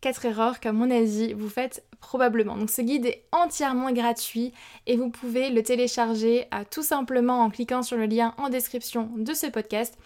4 0.00 0.24
erreurs 0.26 0.60
qu'à 0.60 0.72
mon 0.72 0.90
avis 0.90 1.34
vous 1.34 1.48
faites 1.48 1.84
probablement. 2.00 2.56
Donc 2.56 2.70
ce 2.70 2.82
guide 2.82 3.06
est 3.06 3.24
entièrement 3.32 3.92
gratuit 3.92 4.52
et 4.86 4.96
vous 4.96 5.10
pouvez 5.10 5.50
le 5.50 5.62
télécharger 5.62 6.46
tout 6.70 6.82
simplement 6.82 7.42
en 7.42 7.50
cliquant 7.50 7.82
sur 7.82 7.96
le 7.96 8.06
lien 8.06 8.34
en 8.38 8.48
description 8.48 9.10
de 9.16 9.34
ce 9.34 9.46
podcast 9.46 9.96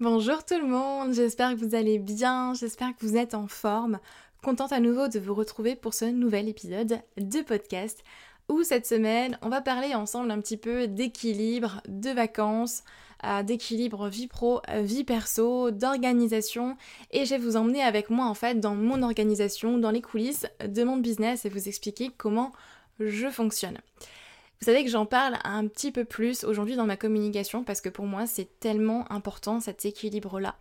Bonjour 0.00 0.44
tout 0.44 0.59
le 0.59 0.66
monde, 0.66 1.12
j'espère 1.12 1.53
que 1.53 1.65
vous 1.65 1.77
allez 1.77 2.00
bien, 2.00 2.53
j'espère 2.53 2.97
que 2.97 3.06
vous 3.06 3.16
êtes 3.16 3.32
en 3.32 3.47
forme. 3.47 4.00
Contente 4.43 4.72
à 4.72 4.81
nouveau 4.81 5.06
de 5.06 5.21
vous 5.21 5.34
retrouver 5.34 5.77
pour 5.77 5.94
ce 5.94 6.05
nouvel 6.05 6.49
épisode 6.49 6.99
de 7.16 7.43
podcast 7.43 8.03
où 8.49 8.65
cette 8.65 8.88
semaine 8.88 9.38
on 9.41 9.49
va 9.50 9.60
parler 9.60 9.94
ensemble 9.94 10.32
un 10.32 10.41
petit 10.41 10.56
peu 10.56 10.88
d'équilibre, 10.88 11.81
de 11.87 12.10
vacances, 12.10 12.82
euh, 13.22 13.44
d'équilibre 13.44 14.09
vie 14.09 14.27
pro, 14.27 14.60
vie 14.81 15.05
perso, 15.05 15.71
d'organisation 15.71 16.76
et 17.12 17.25
je 17.25 17.31
vais 17.37 17.41
vous 17.41 17.56
emmener 17.56 17.81
avec 17.81 18.11
moi 18.11 18.26
en 18.26 18.34
fait 18.34 18.59
dans 18.59 18.75
mon 18.75 19.00
organisation, 19.00 19.78
dans 19.78 19.93
les 19.93 20.03
coulisses 20.03 20.49
de 20.66 20.82
mon 20.82 20.97
business 20.97 21.44
et 21.44 21.50
vous 21.50 21.69
expliquer 21.69 22.11
comment 22.19 22.50
je 22.99 23.31
fonctionne. 23.31 23.78
Vous 24.60 24.66
savez 24.66 24.84
que 24.84 24.91
j'en 24.91 25.04
parle 25.04 25.37
un 25.44 25.66
petit 25.66 25.92
peu 25.92 26.04
plus 26.04 26.44
aujourd'hui 26.44 26.76
dans 26.76 26.87
ma 26.87 26.97
communication 26.97 27.65
parce 27.65 27.81
que 27.81 27.91
pour 27.91 28.06
moi 28.06 28.26
c'est 28.26 28.60
tellement 28.60 29.10
important 29.12 29.60
cet 29.60 29.84
équilibre-là 29.84 30.56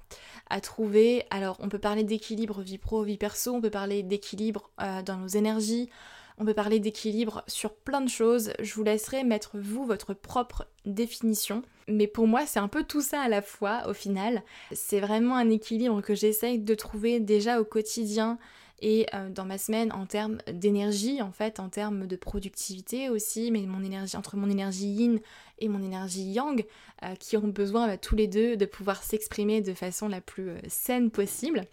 à 0.50 0.60
trouver. 0.60 1.24
Alors 1.30 1.58
on 1.60 1.70
peut 1.70 1.80
parler 1.80 2.04
d'équilibre 2.04 2.62
vie 2.62 2.78
pro, 2.78 3.04
vie 3.04 3.18
perso, 3.18 3.54
on 3.54 3.62
peut 3.62 3.70
parler 3.70 4.04
d'équilibre 4.04 4.72
euh, 4.82 5.02
dans 5.04 5.18
nos 5.18 5.28
énergies, 5.28 5.90
on 6.38 6.44
peut 6.44 6.54
parler 6.54 6.80
d'équilibre 6.80 7.44
sur 7.48 7.74
plein 7.74 8.02
de 8.02 8.10
choses. 8.10 8.52
Je 8.60 8.74
vous 8.74 8.84
laisserai 8.84 9.24
mettre 9.24 9.58
vous 9.58 9.86
votre 9.86 10.14
propre 10.14 10.68
définition. 10.86 11.62
Mais 11.88 12.08
pour 12.08 12.28
moi 12.28 12.46
c'est 12.46 12.60
un 12.60 12.68
peu 12.68 12.84
tout 12.84 13.02
ça 13.02 13.22
à 13.22 13.30
la 13.30 13.42
fois 13.42 13.84
au 13.88 13.94
final. 13.94 14.44
C'est 14.74 15.00
vraiment 15.00 15.38
un 15.38 15.50
équilibre 15.50 16.02
que 16.02 16.16
j'essaye 16.16 16.60
de 16.60 16.76
trouver 16.76 17.22
déjà 17.22 17.62
au 17.62 17.64
quotidien 17.64 18.38
et 18.80 19.06
euh, 19.14 19.30
dans 19.30 19.46
ma 19.46 19.58
semaine 19.58 19.92
en 19.94 20.06
termes 20.06 20.38
d'énergie 20.52 21.22
en 21.22 21.32
fait, 21.32 21.60
en 21.60 21.70
termes 21.70 22.08
de 22.08 22.16
productivité 22.16 23.10
aussi, 23.10 23.52
mais 23.52 23.62
mon 23.62 23.84
énergie 23.84 24.18
entre 24.18 24.36
mon 24.36 24.50
énergie 24.50 24.88
yin 24.88 25.20
et 25.60 25.70
mon 25.70 25.82
énergie 25.82 26.24
yang 26.24 26.66
euh, 27.04 27.16
qui 27.16 27.38
ont 27.38 27.48
besoin 27.48 27.88
bah, 27.88 27.98
tous 27.98 28.16
les 28.16 28.28
deux 28.28 28.58
de 28.58 28.66
pouvoir 28.66 29.04
s'exprimer 29.04 29.62
de 29.62 29.74
façon 29.74 30.08
la 30.08 30.22
plus 30.22 30.50
euh, 30.50 30.58
saine 30.68 31.12
possible 31.12 31.66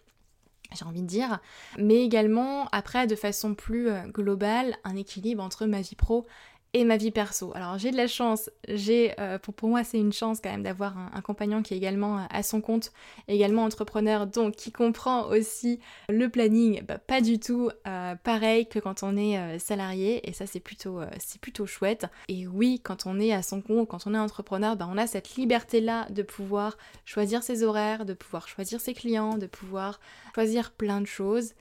j'ai 0.78 0.84
envie 0.84 1.03
de 1.03 1.06
dire, 1.09 1.41
mais 1.78 2.05
également 2.05 2.69
après 2.71 3.09
de 3.09 3.16
façon 3.16 3.56
plus 3.56 3.89
globale 4.06 4.77
un 4.84 4.94
équilibre 4.94 5.43
entre 5.43 5.66
ma 5.66 5.81
vie 5.81 5.97
pro 5.97 6.28
et 6.72 6.84
ma 6.84 6.97
vie 6.97 7.10
perso. 7.10 7.53
Alors 7.54 7.78
j'ai 7.78 7.91
de 7.91 7.97
la 7.97 8.06
chance, 8.06 8.50
j'ai 8.69 9.12
euh, 9.19 9.38
pour, 9.38 9.69
moi 9.69 9.82
c'est 9.82 9.98
une 9.98 10.12
chance 10.12 10.41
quand 10.42 10.50
même 10.50 10.62
d'avoir 10.62 10.97
un, 10.97 11.20
compagnon 11.20 11.62
qui 11.62 11.75
est 11.75 11.76
également 11.76 12.19
euh, 12.19 12.22
à 12.31 12.42
son 12.42 12.60
compte, 12.60 12.92
également 13.28 13.64
entrepreneur, 13.64 14.26
donc 14.26 14.54
qui 14.54 14.70
comprend 14.70 15.26
aussi 15.28 15.80
le 16.09 16.28
planning, 16.28 16.82
bah, 16.84 16.98
pas 16.98 17.20
du 17.20 17.38
tout 17.41 17.70
euh, 17.86 18.14
pareil 18.22 18.69
que 18.69 18.78
quand 18.78 19.03
on 19.03 19.16
est 19.16 19.59
salarié, 19.59 20.28
et 20.28 20.32
ça 20.32 20.47
c'est 20.47 20.60
plutôt, 20.60 21.00
c'est 21.19 21.41
plutôt 21.41 21.66
chouette. 21.66 22.06
Et 22.28 22.47
oui, 22.47 22.80
quand 22.82 23.06
on 23.06 23.19
est 23.19 23.32
à 23.32 23.42
son 23.42 23.60
compte, 23.60 23.88
quand 23.88 24.06
on 24.06 24.14
est 24.14 24.19
entrepreneur, 24.19 24.76
bah, 24.76 24.88
on 24.91 24.98
a 24.98 25.06
cette 25.06 25.36
liberté-là 25.36 26.06
de 26.10 26.22
pouvoir 26.22 26.76
choisir 27.04 27.42
ses 27.42 27.62
horaires, 27.62 28.04
de 28.04 28.14
pouvoir 28.14 28.48
choisir 28.48 28.80
ses 28.80 28.94
clients, 28.94 29.38
de 29.38 29.47
pouvoir 29.47 30.00
choisir 30.34 30.70
plein 30.72 31.00
de 31.00 31.06
choses. 31.06 31.54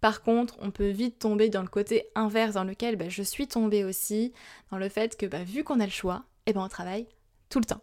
Par 0.00 0.22
contre, 0.22 0.56
on 0.60 0.70
peut 0.70 0.88
vite 0.88 1.18
tomber 1.18 1.48
dans 1.48 1.62
le 1.62 1.68
côté 1.68 2.06
inverse 2.14 2.54
dans 2.54 2.64
lequel 2.64 2.96
bah, 2.96 3.08
je 3.08 3.22
suis 3.22 3.48
tombée 3.48 3.84
aussi, 3.84 4.32
dans 4.70 4.78
le 4.78 4.88
fait 4.88 5.16
que 5.16 5.26
bah, 5.26 5.42
vu 5.42 5.64
qu'on 5.64 5.80
a 5.80 5.84
le 5.84 5.90
choix, 5.90 6.24
eh 6.46 6.52
ben, 6.52 6.62
on 6.62 6.68
travaille 6.68 7.06
tout 7.48 7.58
le 7.58 7.64
temps. 7.64 7.80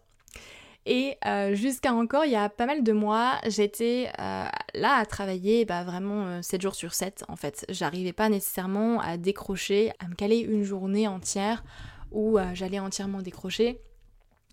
Et 0.86 1.16
euh, 1.26 1.54
jusqu'à 1.54 1.94
encore, 1.94 2.26
il 2.26 2.32
y 2.32 2.36
a 2.36 2.48
pas 2.50 2.66
mal 2.66 2.82
de 2.82 2.92
mois, 2.92 3.38
j'étais 3.46 4.10
euh, 4.18 4.44
là 4.74 4.94
à 4.96 5.06
travailler 5.06 5.64
bah, 5.64 5.82
vraiment 5.82 6.42
7 6.42 6.60
euh, 6.60 6.62
jours 6.62 6.74
sur 6.74 6.92
7 6.92 7.24
en 7.28 7.36
fait. 7.36 7.64
J'arrivais 7.70 8.12
pas 8.12 8.28
nécessairement 8.28 9.00
à 9.00 9.16
décrocher, 9.16 9.92
à 9.98 10.08
me 10.08 10.14
caler 10.14 10.38
une 10.38 10.62
journée 10.62 11.08
entière 11.08 11.64
où 12.12 12.38
j'allais 12.52 12.78
entièrement 12.78 13.22
décrocher 13.22 13.80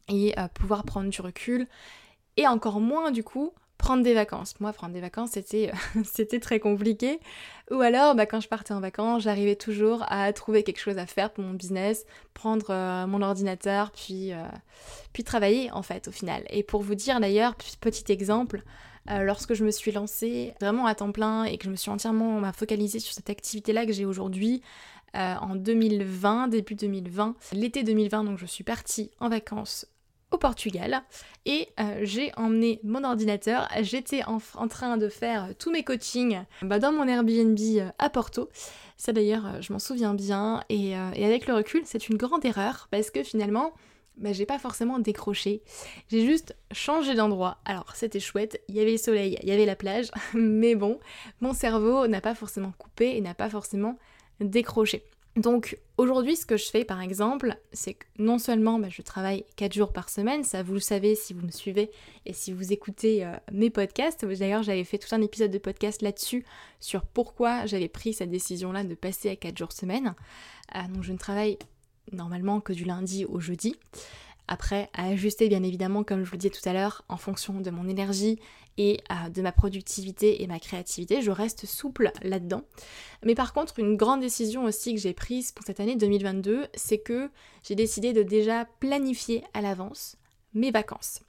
et 0.08 0.34
pouvoir 0.56 0.84
prendre 0.84 1.12
du 1.12 1.22
recul. 1.22 1.68
Et 2.38 2.48
encore 2.48 2.80
moins 2.80 3.12
du 3.12 3.24
coup 3.24 3.54
prendre 3.82 4.04
des 4.04 4.14
vacances. 4.14 4.54
Moi, 4.60 4.72
prendre 4.74 4.94
des 4.94 5.02
vacances, 5.02 5.32
c'était, 5.32 5.72
c'était 6.06 6.40
très 6.40 6.60
compliqué. 6.60 7.20
Ou 7.72 7.82
alors, 7.82 8.14
bah, 8.16 8.28
quand 8.28 8.40
je 8.40 8.48
partais 8.48 8.74
en 8.74 8.80
vacances, 8.80 9.24
j'arrivais 9.24 9.56
toujours 9.56 10.06
à 10.08 10.32
trouver 10.34 10.64
quelque 10.64 10.80
chose 10.80 11.00
à 11.00 11.08
faire 11.08 11.32
pour 11.32 11.44
mon 11.44 11.54
business, 11.54 12.06
prendre 12.36 12.68
euh, 12.70 13.08
mon 13.08 13.22
ordinateur, 13.24 13.92
puis, 13.92 14.34
euh, 14.34 14.44
puis 15.14 15.24
travailler 15.24 15.72
en 15.72 15.82
fait 15.82 16.08
au 16.08 16.12
final. 16.12 16.44
Et 16.52 16.62
pour 16.62 16.82
vous 16.82 16.96
dire 16.96 17.20
d'ailleurs, 17.20 17.56
petit 17.56 18.12
exemple, 18.12 18.64
euh, 19.10 19.24
lorsque 19.24 19.56
je 19.56 19.66
me 19.66 19.72
suis 19.72 19.92
lancée 19.92 20.54
vraiment 20.62 20.86
à 20.86 20.94
temps 20.94 21.12
plein 21.12 21.46
et 21.46 21.58
que 21.58 21.66
je 21.66 21.72
me 21.72 21.76
suis 21.76 21.90
entièrement 21.90 22.40
focalisée 22.54 23.00
sur 23.00 23.14
cette 23.14 23.32
activité-là 23.32 23.88
que 23.88 23.94
j'ai 23.94 24.06
aujourd'hui. 24.06 24.62
Euh, 25.14 25.36
en 25.42 25.56
2020, 25.56 26.48
début 26.48 26.76
2020, 26.76 27.36
l'été 27.52 27.84
2020, 27.84 28.24
donc 28.24 28.38
je 28.38 28.46
suis 28.46 28.64
partie 28.64 29.12
en 29.20 29.28
vacances 29.28 29.86
Portugal 30.38 31.04
et 31.46 31.70
euh, 31.80 32.00
j'ai 32.04 32.32
emmené 32.38 32.80
mon 32.84 33.04
ordinateur. 33.04 33.68
J'étais 33.82 34.24
en, 34.24 34.40
train 34.68 34.98
de 34.98 35.10
faire 35.10 35.50
tous 35.58 35.72
mes 35.72 35.84
coachings 35.84 36.44
bah, 36.62 36.80
dans 36.80 36.92
mon 36.92 37.08
Airbnb 37.08 37.60
à 38.00 38.10
Porto. 38.10 38.50
Ça 38.98 39.14
d'ailleurs, 39.14 39.62
je 39.62 39.74
m'en 39.74 39.80
souviens 39.80 40.14
bien 40.14 40.64
et, 40.70 40.92
et 40.92 41.26
avec 41.26 41.48
le 41.48 41.56
recul, 41.56 41.82
c'est 41.86 42.08
une 42.08 42.18
grande 42.18 42.46
erreur 42.46 42.88
parce 42.92 43.10
que 43.10 43.24
finalement, 43.24 43.74
bah, 44.18 44.34
j'ai 44.34 44.46
pas 44.46 44.60
forcément 44.60 45.00
décroché. 45.00 45.64
J'ai 46.10 46.26
juste 46.26 46.56
changé 46.72 47.16
d'endroit. 47.16 47.58
Alors 47.66 47.96
c'était 47.96 48.20
chouette, 48.20 48.62
il 48.68 48.76
y 48.76 48.80
avait 48.80 48.92
le 48.92 48.98
soleil, 48.98 49.38
il 49.42 49.50
y 49.50 49.52
avait 49.52 49.66
la 49.66 49.76
plage, 49.76 50.12
mais 50.34 50.76
bon, 50.76 51.00
mon 51.40 51.54
cerveau 51.54 52.08
n'a 52.08 52.22
pas 52.22 52.36
forcément 52.36 52.74
coupé 52.78 53.16
et 53.16 53.22
n'a 53.22 53.34
pas 53.34 53.50
forcément 53.50 53.98
décroché. 54.40 55.04
Donc 55.38 55.80
aujourd'hui, 55.98 56.36
ce 56.36 56.46
que 56.46 56.58
je 56.58 56.66
fais 56.70 56.84
par 56.84 57.02
exemple, 57.02 57.56
c'est 57.72 57.94
que 57.94 58.06
non 58.20 58.38
seulement 58.38 58.80
bah, 58.80 58.90
je 58.90 59.02
travaille 59.02 59.46
4 59.56 59.74
jours 59.74 59.94
par 59.94 60.10
semaine, 60.10 60.44
ça 60.44 60.62
vous 60.62 60.74
le 60.74 60.80
savez 60.80 61.16
si 61.16 61.34
vous 61.34 61.46
me 61.46 61.52
suivez 61.52 61.90
et 62.26 62.34
si 62.34 62.52
vous 62.52 62.74
écoutez 62.74 63.26
euh, 63.26 63.34
mes 63.52 63.70
podcasts. 63.70 64.26
D'ailleurs, 64.26 64.64
j'avais 64.64 64.84
fait 64.84 64.98
tout 64.98 65.14
un 65.16 65.22
épisode 65.22 65.52
de 65.52 65.58
podcast 65.58 66.02
là-dessus 66.02 66.46
sur 66.82 67.06
pourquoi 67.06 67.66
j'avais 67.66 67.88
pris 67.88 68.14
cette 68.14 68.30
décision-là 68.30 68.84
de 68.84 68.96
passer 68.96 69.30
à 69.30 69.36
4 69.38 69.58
jours 69.58 69.72
semaine. 69.72 70.16
Euh, 70.76 70.80
donc 70.94 71.04
je 71.04 71.14
ne 71.14 71.18
travaille 71.18 71.58
normalement 72.12 72.60
que 72.60 72.74
du 72.74 72.84
lundi 72.84 73.26
au 73.26 73.40
jeudi. 73.40 73.76
Après, 74.52 74.90
à 74.92 75.06
ajuster 75.06 75.48
bien 75.48 75.64
évidemment, 75.64 76.04
comme 76.04 76.26
je 76.26 76.30
vous 76.30 76.34
le 76.34 76.40
disais 76.40 76.50
tout 76.50 76.68
à 76.68 76.74
l'heure, 76.74 77.06
en 77.08 77.16
fonction 77.16 77.62
de 77.62 77.70
mon 77.72 77.88
énergie 77.88 78.38
et 78.78 79.00
euh, 79.10 79.30
de 79.30 79.42
ma 79.42 79.54
productivité 79.54 80.44
et 80.44 80.48
ma 80.48 80.60
créativité, 80.60 81.22
je 81.22 81.32
reste 81.32 81.66
souple 81.66 82.12
là-dedans. 82.22 82.64
Mais 83.24 83.34
par 83.34 83.54
contre, 83.54 83.80
une 83.80 83.96
grande 83.96 84.20
décision 84.20 84.66
aussi 84.66 84.94
que 84.94 85.00
j'ai 85.00 85.14
prise 85.14 85.54
pour 85.54 85.66
cette 85.66 85.80
année 85.80 85.96
2022, 85.96 86.66
c'est 86.74 86.98
que 86.98 87.30
j'ai 87.64 87.76
décidé 87.76 88.12
de 88.12 88.24
déjà 88.24 88.66
planifier 88.82 89.42
à 89.54 89.62
l'avance 89.62 90.18
mes 90.54 90.72
vacances. 90.72 91.22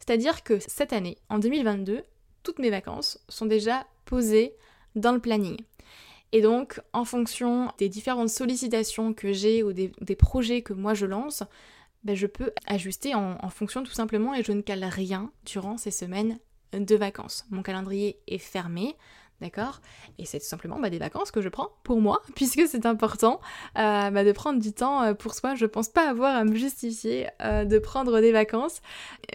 C'est-à-dire 0.00 0.42
que 0.42 0.58
cette 0.58 0.92
année, 0.92 1.16
en 1.28 1.38
2022, 1.38 2.02
toutes 2.42 2.58
mes 2.58 2.70
vacances 2.70 3.20
sont 3.28 3.46
déjà 3.46 3.86
posées 4.04 4.52
dans 4.96 5.12
le 5.12 5.20
planning. 5.20 5.58
Et 6.32 6.42
donc, 6.42 6.80
en 6.92 7.04
fonction 7.04 7.70
des 7.78 7.88
différentes 7.88 8.30
sollicitations 8.30 9.14
que 9.14 9.32
j'ai 9.32 9.62
ou 9.62 9.72
des, 9.72 10.16
projets 10.16 10.62
que 10.62 10.72
moi 10.72 10.92
je 10.92 11.06
lance, 11.06 11.44
ben, 12.04 12.14
je 12.14 12.26
peux 12.26 12.52
ajuster 12.66 13.14
en, 13.14 13.48
fonction 13.48 13.82
tout 13.82 13.92
simplement 13.92 14.34
et 14.34 14.42
je 14.42 14.52
ne 14.52 14.60
cale 14.60 14.84
rien 14.84 15.30
durant 15.46 15.78
ces 15.78 15.90
semaines 15.90 16.38
de 16.72 16.96
vacances. 16.96 17.46
Mon 17.50 17.62
calendrier 17.62 18.18
est 18.26 18.38
fermé, 18.38 18.96
d'accord? 19.40 19.80
Et 20.18 20.26
c'est 20.26 20.38
tout 20.38 20.46
simplement 20.46 20.78
ben, 20.78 20.90
des 20.90 20.98
vacances 20.98 21.30
que 21.30 21.40
je 21.40 21.48
prends 21.48 21.70
pour 21.82 22.00
moi, 22.00 22.22
puisque 22.34 22.66
c'est 22.68 22.84
important 22.84 23.40
euh, 23.78 24.10
ben, 24.10 24.26
de 24.26 24.32
prendre 24.32 24.60
du 24.60 24.72
temps 24.72 25.02
euh, 25.02 25.14
pour 25.14 25.34
soi. 25.34 25.54
Je 25.54 25.66
pense 25.66 25.88
pas 25.88 26.08
avoir 26.08 26.36
à 26.36 26.44
me 26.44 26.54
justifier 26.54 27.28
euh, 27.42 27.64
de 27.64 27.78
prendre 27.78 28.20
des 28.20 28.32
vacances, 28.32 28.82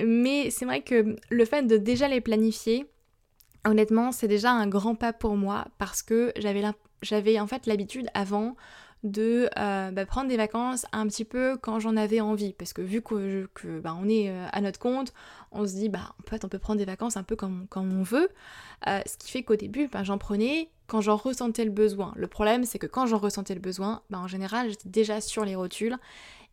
mais 0.04 0.51
c'est 0.51 0.66
vrai 0.66 0.81
que 0.81 1.16
le 1.30 1.45
fait 1.45 1.63
de 1.63 1.77
déjà 1.77 2.07
les 2.07 2.21
planifier, 2.21 2.86
honnêtement, 3.66 4.12
c'est 4.12 4.27
déjà 4.27 4.51
un 4.51 4.68
grand 4.68 4.95
pas 4.95 5.13
pour 5.13 5.36
moi 5.36 5.66
parce 5.80 6.04
que 6.04 6.33
j'avais 7.01 7.39
en 7.39 7.48
fait 7.48 7.66
l'habitude 7.66 8.10
avant 8.13 8.56
de 9.03 9.49
euh, 9.57 9.91
bah, 9.91 10.05
prendre 10.05 10.27
des 10.27 10.37
vacances 10.37 10.85
un 10.91 11.07
petit 11.07 11.25
peu 11.25 11.57
quand 11.57 11.79
j'en 11.79 11.95
avais 11.95 12.19
envie. 12.19 12.53
Parce 12.53 12.73
que 12.73 12.81
vu 12.81 13.01
que, 13.01 13.47
bah, 13.79 13.95
on 13.99 14.07
est 14.07 14.29
euh, 14.29 14.47
à 14.51 14.61
notre 14.61 14.79
compte 14.79 15.13
on 15.51 15.65
se 15.65 15.73
dit 15.73 15.89
bah 15.89 16.13
en 16.23 16.29
fait 16.29 16.45
on 16.45 16.49
peut 16.49 16.59
prendre 16.59 16.77
des 16.77 16.85
vacances 16.85 17.17
un 17.17 17.23
peu 17.23 17.35
comme, 17.35 17.67
on 17.75 18.03
veut. 18.03 18.29
Euh, 18.87 18.99
ce 19.05 19.17
qui 19.17 19.31
fait 19.31 19.43
qu'au 19.43 19.55
début 19.55 19.89
j'en 20.03 20.17
prenais 20.17 20.69
quand 20.87 21.01
j'en 21.01 21.15
ressentais 21.15 21.65
le 21.65 21.71
besoin. 21.71 22.13
Le 22.15 22.27
problème 22.27 22.65
c'est 22.65 22.79
que 22.79 22.87
quand 22.87 23.07
j'en 23.07 23.17
ressentais 23.17 23.55
le 23.55 23.61
besoin 23.61 24.01
en 24.13 24.27
général 24.27 24.69
j'étais 24.69 24.89
déjà 24.89 25.21
sur 25.21 25.45
les 25.45 25.55
rotules 25.55 25.97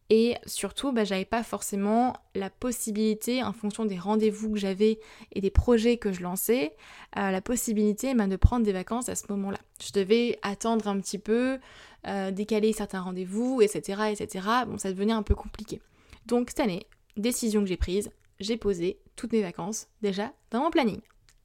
et 0.09 0.37
surtout, 0.47 0.93
bah, 0.93 1.05
j'avais 1.05 1.25
pas 1.25 1.43
forcément 1.43 2.15
la 2.35 2.49
possibilité, 2.49 3.43
en 3.43 3.53
fonction 3.53 3.85
des 3.85 3.99
rendez-vous 3.99 4.53
que 4.53 4.59
j'avais 4.59 5.01
et 5.33 5.41
des 5.41 5.51
projets 5.51 5.97
que 5.97 6.13
je 6.13 6.23
lançais, 6.23 6.77
euh, 7.17 7.31
la 7.31 7.41
possibilité 7.41 8.15
bah, 8.15 8.27
de 8.27 8.37
prendre 8.37 8.65
des 8.65 8.73
vacances 8.73 9.09
à 9.09 9.17
ce 9.17 9.25
moment-là. 9.31 9.59
Je 9.83 9.93
devais 9.93 10.39
attendre 10.43 10.87
un 10.87 11.01
petit 11.01 11.19
peu, 11.19 11.59
euh, 12.07 12.31
décaler 12.31 12.73
certains 12.73 13.01
rendez-vous, 13.01 13.61
etc., 13.63 14.13
etc. 14.13 14.47
Bon, 14.67 14.79
ça 14.79 14.93
devenait 14.93 15.13
un 15.13 15.25
peu 15.25 15.35
compliqué. 15.35 15.81
Donc 16.27 16.51
cette 16.51 16.61
année, 16.61 16.87
décision 17.17 17.63
que 17.63 17.67
j'ai 17.67 17.77
prise, 17.77 18.11
j'ai 18.39 18.57
posé 18.57 19.01
toutes 19.17 19.33
mes 19.33 19.43
vacances 19.43 19.89
déjà 20.03 20.33
dans 20.51 20.61
mon 20.61 20.71
planning. 20.71 21.01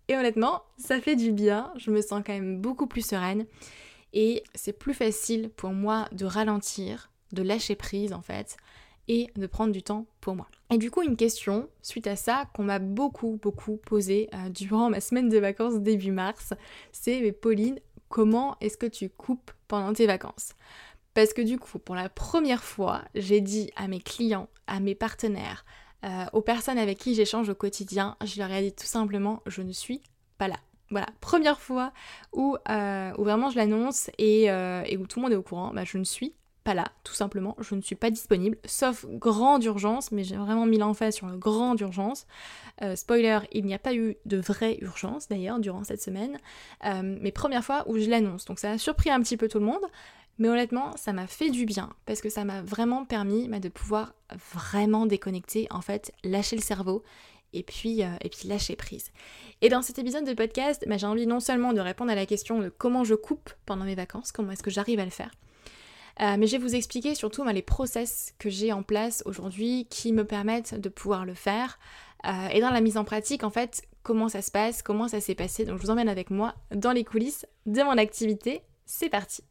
Et 0.08 0.18
honnêtement, 0.18 0.62
ça 0.78 1.00
fait 1.00 1.16
du 1.16 1.32
bien, 1.32 1.72
je 1.78 1.90
me 1.90 2.02
sens 2.02 2.22
quand 2.26 2.34
même 2.34 2.62
beaucoup 2.62 2.86
plus 2.86 3.06
sereine 3.06 3.46
et 4.14 4.44
c'est 4.54 4.74
plus 4.74 4.94
facile 4.94 5.50
pour 5.50 5.72
moi 5.72 6.08
de 6.12 6.26
ralentir 6.26 7.12
de 7.34 7.44
lâcher 7.44 7.76
prise 7.76 8.14
en 8.14 8.22
fait 8.22 8.58
et 9.08 9.28
de 9.36 9.48
prendre 9.48 9.72
du 9.72 9.84
temps 9.84 10.06
pour 10.22 10.36
moi. 10.36 10.48
Et 10.72 10.78
du 10.78 10.92
coup, 10.92 11.02
une 11.02 11.18
question 11.18 11.70
suite 11.82 12.08
à 12.08 12.16
ça 12.16 12.46
qu'on 12.54 12.64
m'a 12.64 12.80
beaucoup, 12.80 13.40
beaucoup 13.42 13.78
posé 13.78 14.30
euh, 14.34 14.50
durant 14.50 14.90
ma 14.90 15.02
semaine 15.02 15.30
de 15.30 15.38
vacances 15.38 15.80
début 15.80 16.12
mars, 16.12 16.54
c'est 16.92 17.20
mais 17.22 17.32
Pauline, 17.32 17.80
comment 18.10 18.56
est-ce 18.62 18.78
que 18.78 18.86
tu 18.86 19.10
coupes 19.10 19.52
pendant 19.68 19.94
tes 19.94 20.08
vacances? 20.08 20.54
Parce 21.14 21.34
que 21.34 21.42
du 21.42 21.60
coup, 21.60 21.78
pour 21.78 21.96
la 21.96 22.08
première 22.08 22.64
fois, 22.64 23.04
j'ai 23.14 23.42
dit 23.42 23.70
à 23.76 23.88
mes 23.88 24.00
clients, 24.00 24.48
à 24.68 24.80
mes 24.80 24.96
partenaires, 24.96 25.66
euh, 26.06 26.26
aux 26.32 26.42
personnes 26.42 26.78
avec 26.78 26.98
qui 26.98 27.14
j'échange 27.14 27.50
au 27.50 27.56
quotidien, 27.56 28.16
je 28.24 28.40
leur 28.40 28.50
ai 28.50 28.62
dit 28.62 28.74
tout 28.74 28.86
simplement, 28.86 29.42
je 29.46 29.62
ne 29.62 29.74
suis 29.74 30.02
pas 30.38 30.48
là. 30.48 30.58
Voilà, 30.90 31.08
première 31.22 31.60
fois 31.60 31.94
où, 32.34 32.58
euh, 32.70 33.12
où 33.18 33.24
vraiment 33.24 33.50
je 33.50 33.58
l'annonce 33.58 34.10
et, 34.18 34.44
et, 34.46 34.98
où 34.98 35.08
tout 35.08 35.20
le 35.20 35.24
monde 35.24 35.32
est 35.32 35.38
au 35.38 35.42
courant, 35.42 35.74
bah, 35.74 35.86
je 35.86 35.98
ne 35.98 36.04
suis 36.04 36.34
pas 36.64 36.74
là, 36.74 36.92
tout 37.04 37.14
simplement. 37.14 37.56
Je 37.60 37.76
ne 37.76 37.82
suis 37.82 37.96
pas 37.96 38.10
disponible, 38.10 38.58
sauf 38.66 39.06
grande 39.06 39.64
urgence, 39.64 40.12
mais 40.12 40.24
j'ai 40.24 40.36
vraiment 40.36 40.66
mis 40.66 40.78
l'emphase 40.78 41.16
sur 41.16 41.28
le 41.28 41.38
grande 41.38 41.80
urgence. 41.82 42.28
Euh, 42.82 42.96
spoiler, 42.96 43.40
il 43.52 43.66
n'y 43.66 43.74
a 43.74 43.80
pas 43.80 43.94
eu 43.94 44.18
de 44.26 44.38
vraie 44.38 44.78
urgence 44.82 45.28
d'ailleurs 45.28 45.60
durant 45.60 45.84
cette 45.84 46.02
semaine. 46.02 46.38
Euh, 46.86 47.18
mais 47.22 47.32
première 47.32 47.64
fois 47.64 47.84
où 47.88 47.98
je 47.98 48.10
l'annonce. 48.10 48.46
Donc 48.46 48.60
ça 48.60 48.72
a 48.72 48.78
surpris 48.78 49.10
un 49.10 49.22
petit 49.22 49.38
peu 49.38 49.48
tout 49.48 49.60
le 49.60 49.66
monde. 49.66 49.84
Mais 50.38 50.48
honnêtement, 50.48 50.96
ça 50.98 51.14
m'a 51.14 51.28
fait 51.28 51.52
du 51.52 51.66
bien 51.66 51.90
parce 52.06 52.22
que 52.22 52.30
ça 52.30 52.46
m'a 52.46 52.62
vraiment 52.62 53.06
permis 53.06 53.48
bah, 53.48 53.60
de 53.60 53.70
pouvoir 53.70 54.14
vraiment 54.54 55.06
déconnecter, 55.06 55.68
en 55.70 55.82
fait, 55.82 56.14
lâcher 56.24 56.56
le 56.56 56.62
cerveau 56.62 57.04
et 57.54 57.64
puis, 57.64 58.04
euh, 58.04 58.10
et 58.22 58.30
puis 58.30 58.48
lâcher 58.48 58.76
prise. 58.76 59.12
Et 59.62 59.70
dans 59.70 59.82
cet 59.82 60.00
épisode 60.00 60.26
de 60.26 60.34
podcast, 60.34 60.84
bah, 60.88 60.98
j'ai 60.98 61.06
envie 61.06 61.28
non 61.28 61.40
seulement 61.40 61.74
de 61.74 61.80
répondre 61.80 62.12
à 62.12 62.16
la 62.16 62.26
question 62.26 62.60
de 62.60 62.70
comment 62.70 63.04
je 63.04 63.16
coupe 63.16 63.52
pendant 63.66 63.86
mes 63.86 63.96
vacances, 63.96 64.32
comment 64.32 64.52
est-ce 64.52 64.64
que 64.64 64.72
j'arrive 64.72 65.00
à 65.00 65.06
le 65.06 65.12
faire, 65.12 65.32
euh, 66.22 66.36
mais 66.38 66.46
je 66.46 66.54
vais 66.54 66.64
vous 66.64 66.76
expliquer 66.76 67.16
surtout 67.16 67.44
les 67.46 67.62
process 67.62 68.34
que 68.38 68.50
j'ai 68.50 68.72
en 68.72 68.84
place 68.84 69.24
aujourd'hui 69.26 69.88
qui 69.90 70.14
me 70.14 70.26
permettent 70.26 70.80
de 70.80 70.90
pouvoir 70.90 71.26
le 71.26 71.34
faire. 71.34 71.80
Euh, 72.26 72.48
et 72.52 72.62
dans 72.62 72.70
la 72.70 72.82
mise 72.82 72.98
en 72.98 73.04
pratique, 73.04 73.44
en 73.44 73.50
fait, 73.50 73.84
comment 74.04 74.30
ça 74.30 74.42
se 74.42 74.52
passe, 74.52 74.84
comment 74.84 75.08
ça 75.08 75.20
s'est 75.20 75.36
passé. 75.36 75.66
Donc 75.66 75.78
je 75.78 75.84
vous 75.84 75.90
emmène 75.90 76.10
avec 76.10 76.30
moi 76.30 76.54
dans 76.74 76.92
les 76.92 77.04
coulisses 77.04 77.48
de 77.66 77.82
mon 77.82 77.98
activité. 77.98 78.62
C'est 78.86 79.10
parti. 79.10 79.44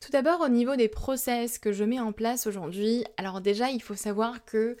Tout 0.00 0.10
d'abord 0.12 0.42
au 0.42 0.48
niveau 0.48 0.76
des 0.76 0.88
process 0.88 1.58
que 1.58 1.72
je 1.72 1.84
mets 1.84 2.00
en 2.00 2.12
place 2.12 2.46
aujourd'hui, 2.46 3.04
alors 3.16 3.40
déjà 3.40 3.70
il 3.70 3.80
faut 3.80 3.94
savoir 3.94 4.44
que 4.44 4.76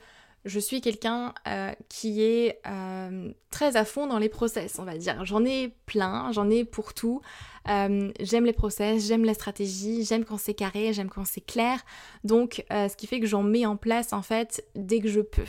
je 0.46 0.60
suis 0.60 0.80
quelqu'un 0.80 1.34
euh, 1.48 1.72
qui 1.88 2.22
est 2.22 2.60
euh, 2.66 3.32
très 3.50 3.76
à 3.76 3.84
fond 3.84 4.06
dans 4.06 4.18
les 4.18 4.28
process, 4.28 4.78
on 4.78 4.84
va 4.84 4.96
dire. 4.96 5.24
J'en 5.24 5.44
ai 5.44 5.74
plein, 5.86 6.30
j'en 6.32 6.48
ai 6.48 6.64
pour 6.64 6.94
tout. 6.94 7.20
Euh, 7.68 8.12
j'aime 8.20 8.44
les 8.44 8.52
process, 8.52 9.06
j'aime 9.06 9.24
la 9.24 9.34
stratégie, 9.34 10.04
j'aime 10.04 10.24
quand 10.24 10.38
c'est 10.38 10.54
carré, 10.54 10.92
j'aime 10.92 11.10
quand 11.10 11.26
c'est 11.26 11.44
clair. 11.44 11.84
Donc, 12.22 12.64
ce 12.70 12.94
qui 12.96 13.08
fait 13.08 13.18
que 13.18 13.26
j'en 13.26 13.42
mets 13.42 13.66
en 13.66 13.76
place 13.76 14.12
en 14.12 14.22
fait 14.22 14.64
dès 14.76 15.00
que 15.00 15.08
je 15.08 15.20
peux. 15.20 15.42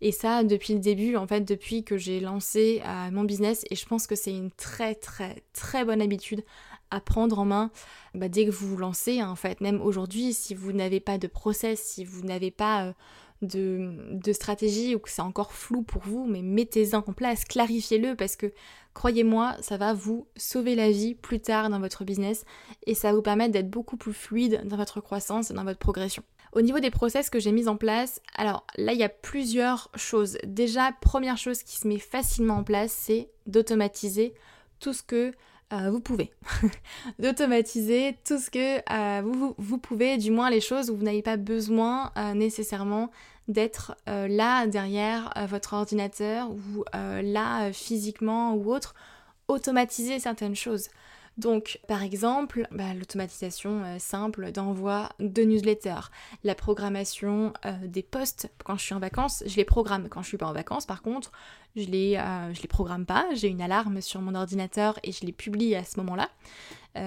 Et 0.00 0.12
ça, 0.12 0.44
depuis 0.44 0.74
le 0.74 0.80
début, 0.80 1.16
en 1.16 1.26
fait, 1.26 1.42
depuis 1.42 1.84
que 1.84 1.98
j'ai 1.98 2.20
lancé 2.20 2.82
mon 3.12 3.24
business, 3.24 3.64
et 3.70 3.76
je 3.76 3.84
pense 3.84 4.06
que 4.06 4.14
c'est 4.14 4.32
une 4.32 4.50
très 4.50 4.94
très 4.94 5.42
très 5.52 5.84
bonne 5.84 6.00
habitude 6.00 6.44
à 6.90 7.00
prendre 7.00 7.38
en 7.38 7.44
main 7.44 7.70
bah, 8.14 8.28
dès 8.30 8.46
que 8.46 8.50
vous 8.50 8.68
vous 8.68 8.76
lancez, 8.78 9.22
en 9.22 9.34
fait. 9.34 9.60
Même 9.60 9.82
aujourd'hui, 9.82 10.32
si 10.32 10.54
vous 10.54 10.72
n'avez 10.72 11.00
pas 11.00 11.18
de 11.18 11.26
process, 11.26 11.82
si 11.82 12.04
vous 12.04 12.22
n'avez 12.22 12.50
pas 12.50 12.94
de, 13.42 14.32
stratégie 14.32 14.94
ou 14.94 14.98
que 14.98 15.10
c'est 15.10 15.22
encore 15.22 15.52
flou 15.52 15.82
pour 15.82 16.02
vous, 16.02 16.26
mais 16.26 16.42
mettez-en 16.42 17.04
en 17.06 17.12
place, 17.12 17.44
clarifiez-le 17.44 18.14
parce 18.14 18.36
que 18.36 18.52
croyez-moi, 18.94 19.56
ça 19.60 19.76
va 19.76 19.94
vous 19.94 20.26
sauver 20.36 20.74
la 20.74 20.90
vie 20.90 21.14
plus 21.14 21.40
tard 21.40 21.70
dans 21.70 21.80
votre 21.80 22.04
business 22.04 22.44
et 22.86 22.94
ça 22.94 23.08
va 23.08 23.14
vous 23.14 23.22
permettre 23.22 23.52
d'être 23.52 23.70
beaucoup 23.70 23.96
plus 23.96 24.12
fluide 24.12 24.62
dans 24.64 24.76
votre 24.76 25.00
croissance 25.00 25.50
et 25.50 25.54
dans 25.54 25.64
votre 25.64 25.78
progression. 25.78 26.22
Au 26.52 26.62
niveau 26.62 26.80
des 26.80 26.90
process 26.90 27.28
que 27.30 27.38
j'ai 27.38 27.52
mis 27.52 27.68
en 27.68 27.76
place, 27.76 28.22
alors 28.34 28.66
là 28.76 28.92
il 28.92 28.98
y 28.98 29.04
a 29.04 29.08
plusieurs 29.08 29.90
choses. 29.94 30.38
Déjà, 30.44 30.92
première 31.00 31.36
chose 31.36 31.62
qui 31.62 31.76
se 31.76 31.86
met 31.86 31.98
facilement 31.98 32.56
en 32.56 32.64
place, 32.64 32.92
c'est 32.92 33.28
d'automatiser 33.46 34.34
tout 34.80 34.92
ce 34.92 35.02
que 35.02 35.32
vous 35.70 36.00
pouvez. 36.00 36.30
D'automatiser 37.18 38.16
tout 38.24 38.38
ce 38.38 38.50
que 38.50 39.22
vous, 39.22 39.54
vous, 39.58 39.78
pouvez, 39.78 40.16
du 40.16 40.30
moins 40.30 40.50
les 40.50 40.60
choses 40.60 40.90
où 40.90 40.96
vous 40.96 41.04
n'avez 41.04 41.22
pas 41.22 41.36
besoin 41.36 42.12
nécessairement 42.34 43.10
d'être 43.48 43.96
là 44.06 44.66
derrière 44.66 45.32
votre 45.48 45.74
ordinateur 45.74 46.50
ou 46.50 46.84
là 46.94 47.72
physiquement 47.72 48.54
ou 48.54 48.72
autre. 48.72 48.94
Automatiser 49.48 50.18
certaines 50.18 50.56
choses. 50.56 50.88
Donc, 51.38 51.78
par 51.86 52.02
exemple, 52.02 52.66
bah, 52.72 52.94
l'automatisation 52.94 53.84
euh, 53.84 53.98
simple 54.00 54.50
d'envoi 54.50 55.08
de 55.20 55.42
newsletters, 55.42 56.10
la 56.42 56.56
programmation 56.56 57.52
euh, 57.64 57.72
des 57.86 58.02
posts 58.02 58.50
quand 58.64 58.76
je 58.76 58.82
suis 58.82 58.94
en 58.94 58.98
vacances, 58.98 59.44
je 59.46 59.54
les 59.54 59.64
programme. 59.64 60.08
Quand 60.08 60.20
je 60.22 60.28
suis 60.28 60.36
pas 60.36 60.48
en 60.48 60.52
vacances, 60.52 60.84
par 60.84 61.00
contre, 61.00 61.30
je 61.76 61.84
les, 61.84 62.16
euh, 62.16 62.52
je 62.52 62.60
les 62.60 62.66
programme 62.66 63.06
pas. 63.06 63.24
J'ai 63.34 63.46
une 63.46 63.62
alarme 63.62 64.00
sur 64.00 64.20
mon 64.20 64.34
ordinateur 64.34 64.98
et 65.04 65.12
je 65.12 65.24
les 65.24 65.32
publie 65.32 65.76
à 65.76 65.84
ce 65.84 66.00
moment-là. 66.00 66.28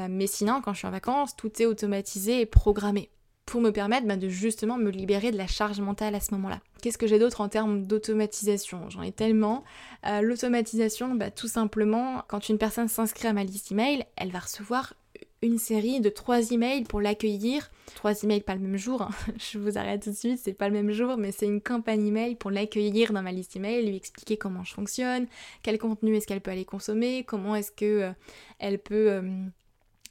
mais 0.07 0.27
sinon, 0.27 0.61
quand 0.61 0.71
je 0.71 0.77
suis 0.79 0.87
en 0.87 0.91
vacances, 0.91 1.35
tout 1.35 1.61
est 1.61 1.65
automatisé 1.65 2.39
et 2.39 2.45
programmé 2.45 3.09
pour 3.45 3.61
me 3.61 3.71
permettre 3.71 4.07
bah, 4.07 4.15
de 4.15 4.29
justement 4.29 4.77
me 4.77 4.89
libérer 4.89 5.31
de 5.31 5.37
la 5.37 5.47
charge 5.47 5.79
mentale 5.81 6.15
à 6.15 6.19
ce 6.19 6.33
moment-là. 6.35 6.61
Qu'est-ce 6.81 6.97
que 6.97 7.07
j'ai 7.07 7.19
d'autre 7.19 7.41
en 7.41 7.49
termes 7.49 7.85
d'automatisation? 7.85 8.89
J'en 8.89 9.01
ai 9.01 9.11
tellement. 9.11 9.63
Euh, 10.07 10.21
l'automatisation, 10.21 11.15
bah, 11.15 11.31
tout 11.31 11.47
simplement, 11.47 12.23
quand 12.27 12.49
une 12.49 12.57
personne 12.57 12.87
s'inscrit 12.87 13.27
à 13.27 13.33
ma 13.33 13.43
liste 13.43 13.71
email, 13.71 14.05
elle 14.15 14.31
va 14.31 14.39
recevoir 14.39 14.93
une 15.41 15.57
série 15.57 16.01
de 16.01 16.09
trois 16.09 16.51
emails 16.51 16.83
pour 16.83 17.01
l'accueillir. 17.01 17.71
Trois 17.95 18.23
emails 18.23 18.41
pas 18.41 18.55
le 18.55 18.61
même 18.61 18.77
jour, 18.77 19.01
hein. 19.01 19.09
je 19.37 19.57
vous 19.57 19.77
arrête 19.77 20.03
tout 20.03 20.11
de 20.11 20.15
suite, 20.15 20.39
c'est 20.41 20.53
pas 20.53 20.69
le 20.69 20.73
même 20.73 20.91
jour, 20.91 21.17
mais 21.17 21.31
c'est 21.31 21.47
une 21.47 21.61
campagne 21.61 22.05
email 22.05 22.35
pour 22.35 22.51
l'accueillir 22.51 23.11
dans 23.11 23.23
ma 23.23 23.31
liste 23.31 23.55
email, 23.55 23.85
lui 23.85 23.95
expliquer 23.95 24.37
comment 24.37 24.63
je 24.63 24.73
fonctionne, 24.73 25.27
quel 25.63 25.77
contenu 25.77 26.15
est-ce 26.15 26.27
qu'elle 26.27 26.41
peut 26.41 26.51
aller 26.51 26.65
consommer, 26.65 27.23
comment 27.23 27.55
est-ce 27.55 27.71
que 27.71 27.85
euh, 27.85 28.11
elle 28.59 28.79
peut 28.79 29.09
euh, 29.09 29.21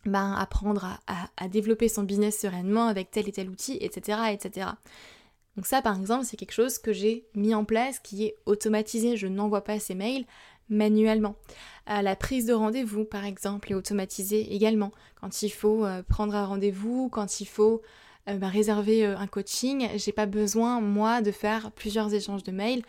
ben, 0.06 0.32
apprendre 0.32 0.98
à, 1.06 1.48
développer 1.48 1.88
son 1.88 2.04
business 2.04 2.40
sereinement 2.40 2.86
avec 2.86 3.10
tel 3.10 3.28
et 3.28 3.32
tel 3.32 3.50
outil, 3.50 3.76
etc. 3.80 4.18
etc. 4.32 4.68
Donc 5.56 5.66
ça 5.66 5.82
par 5.82 5.98
exemple 5.98 6.24
c'est 6.24 6.36
quelque 6.36 6.52
chose 6.52 6.78
que 6.78 6.92
j'ai 6.92 7.26
mis 7.34 7.54
en 7.54 7.64
place 7.64 7.98
qui 7.98 8.24
est 8.24 8.36
automatisé, 8.46 9.16
je 9.16 9.26
n'envoie 9.26 9.62
pas 9.62 9.78
ces 9.78 9.94
mails 9.94 10.24
manuellement. 10.68 11.34
Euh, 11.90 12.00
la 12.00 12.16
prise 12.16 12.46
de 12.46 12.52
rendez-vous 12.52 13.04
par 13.04 13.24
exemple 13.24 13.72
est 13.72 13.74
automatisée 13.74 14.54
également. 14.54 14.92
Quand 15.20 15.42
il 15.42 15.50
faut 15.50 15.84
euh, 15.84 16.02
prendre 16.02 16.34
un 16.34 16.46
rendez-vous, 16.46 17.08
quand 17.10 17.40
il 17.40 17.46
faut 17.46 17.82
euh, 18.28 18.36
ben, 18.36 18.48
réserver 18.48 19.04
un 19.04 19.26
coaching, 19.26 19.88
j'ai 19.96 20.12
pas 20.12 20.26
besoin 20.26 20.80
moi 20.80 21.20
de 21.20 21.32
faire 21.32 21.72
plusieurs 21.72 22.14
échanges 22.14 22.44
de 22.44 22.52
mails. 22.52 22.82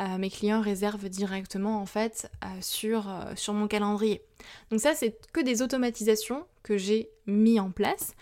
Euh, 0.00 0.16
mes 0.18 0.30
clients 0.30 0.62
réservent 0.62 1.08
directement 1.08 1.80
en 1.80 1.86
fait 1.86 2.30
euh, 2.44 2.48
sur, 2.60 3.10
euh, 3.10 3.34
sur 3.36 3.52
mon 3.52 3.68
calendrier. 3.68 4.22
Donc 4.70 4.80
ça 4.80 4.94
c'est 4.94 5.16
que 5.32 5.40
des 5.40 5.60
automatisations 5.60 6.46
que 6.62 6.78
j'ai 6.78 7.10
mis 7.26 7.60
en 7.60 7.70
place. 7.70 8.14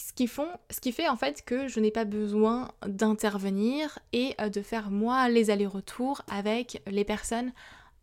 Ce 0.00 0.12
qui, 0.12 0.28
font, 0.28 0.48
ce 0.70 0.80
qui 0.80 0.92
fait 0.92 1.08
en 1.08 1.16
fait 1.16 1.44
que 1.44 1.66
je 1.66 1.80
n'ai 1.80 1.90
pas 1.90 2.04
besoin 2.04 2.70
d'intervenir 2.86 3.98
et 4.12 4.36
de 4.40 4.62
faire 4.62 4.90
moi 4.90 5.28
les 5.28 5.50
allers-retours 5.50 6.22
avec 6.30 6.80
les 6.86 7.04
personnes 7.04 7.52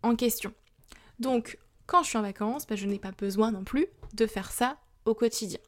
en 0.04 0.18
question. 0.18 0.52
Donc 1.20 1.58
quand 1.88 2.04
je 2.04 2.10
suis 2.10 2.18
en 2.18 2.22
vacances, 2.22 2.68
bah, 2.68 2.76
je 2.76 2.86
n'ai 2.86 3.00
pas 3.00 3.12
besoin 3.12 3.52
non 3.52 3.64
plus 3.64 3.88
de 4.14 4.28
faire 4.28 4.52
ça 4.52 4.78
au 5.06 5.14
quotidien. 5.14 5.60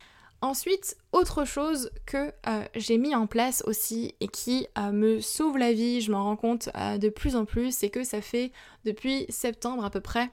Ensuite, 0.41 0.97
autre 1.13 1.45
chose 1.45 1.89
que 2.05 2.31
euh, 2.47 2.63
j'ai 2.75 2.99
mis 2.99 3.15
en 3.15 3.25
place 3.25 3.63
aussi 3.65 4.13
et 4.19 4.27
qui 4.27 4.67
euh, 4.77 4.91
me 4.91 5.19
sauve 5.19 5.57
la 5.57 5.73
vie, 5.73 5.99
je 6.01 6.11
m'en 6.11 6.23
rends 6.25 6.35
compte 6.35 6.69
euh, 6.75 6.99
de 6.99 7.09
plus 7.09 7.35
en 7.35 7.45
plus, 7.45 7.75
c'est 7.75 7.89
que 7.89 8.03
ça 8.03 8.21
fait 8.21 8.51
depuis 8.85 9.25
septembre 9.29 9.83
à 9.83 9.89
peu 9.89 9.99
près 9.99 10.29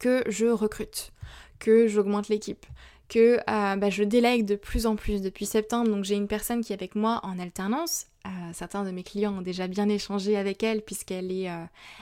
que 0.00 0.24
je 0.26 0.46
recrute, 0.46 1.12
que 1.60 1.86
j'augmente 1.86 2.28
l'équipe, 2.28 2.66
que 3.08 3.38
bah, 3.46 3.90
je 3.90 4.02
délègue 4.02 4.46
de 4.46 4.56
plus 4.56 4.86
en 4.86 4.96
plus 4.96 5.20
depuis 5.22 5.46
septembre. 5.46 5.90
Donc 5.90 6.04
j'ai 6.04 6.16
une 6.16 6.26
personne 6.26 6.64
qui 6.64 6.72
est 6.72 6.76
avec 6.76 6.96
moi 6.96 7.20
en 7.22 7.38
alternance. 7.38 8.06
certains 8.54 8.82
de 8.82 8.90
mes 8.90 9.02
clients 9.02 9.38
ont 9.38 9.42
déjà 9.42 9.68
bien 9.68 9.88
échangé 9.90 10.38
avec 10.38 10.62
elle 10.62 10.80
puisqu'elle 10.80 11.30
est, 11.30 11.50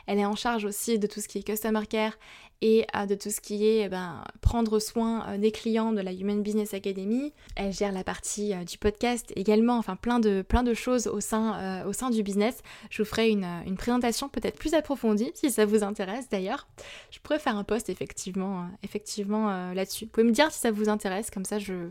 est 0.06 0.24
en 0.24 0.36
charge 0.36 0.64
aussi 0.64 1.00
de 1.00 1.08
tout 1.08 1.20
ce 1.20 1.26
qui 1.26 1.38
est 1.38 1.42
customer 1.42 1.84
care 1.86 2.16
et 2.62 2.86
de 3.08 3.14
tout 3.16 3.30
ce 3.30 3.40
qui 3.40 3.66
est 3.66 3.84
eh 3.84 3.88
ben, 3.88 4.22
prendre 4.40 4.78
soin 4.78 5.26
euh, 5.28 5.36
des 5.36 5.50
clients 5.50 5.92
de 5.92 6.00
la 6.00 6.12
Human 6.12 6.42
Business 6.42 6.74
Academy. 6.74 7.32
Elle 7.56 7.72
gère 7.72 7.90
la 7.90 8.04
partie 8.04 8.54
euh, 8.54 8.62
du 8.62 8.78
podcast 8.78 9.32
également, 9.34 9.76
enfin 9.78 9.96
plein 9.96 10.20
de, 10.20 10.42
plein 10.42 10.62
de 10.62 10.72
choses 10.72 11.08
au 11.08 11.20
sein, 11.20 11.58
euh, 11.58 11.88
au 11.88 11.92
sein 11.92 12.10
du 12.10 12.22
business. 12.22 12.62
Je 12.88 13.02
vous 13.02 13.08
ferai 13.08 13.30
une, 13.30 13.42
présentation 13.76 14.28
peut-être 14.28 14.56
plus 14.58 14.74
approfondie 14.74 15.32
si 15.34 15.50
ça 15.50 15.66
vous 15.66 15.82
intéresse 15.82 16.28
d'ailleurs. 16.28 16.68
Je 17.10 17.18
pourrais 17.18 17.40
faire 17.40 17.56
un 17.56 17.64
post 17.64 17.88
effectivement, 17.88 18.68
effectivement 18.84 19.72
là-dessus. 19.72 20.04
Vous 20.04 20.10
pouvez 20.12 20.26
me 20.26 20.30
dire 20.30 20.52
si 20.52 20.60
ça 20.60 20.70
vous 20.70 20.88
intéresse, 20.88 21.32
comme 21.32 21.44
ça 21.44 21.58
je, 21.58 21.88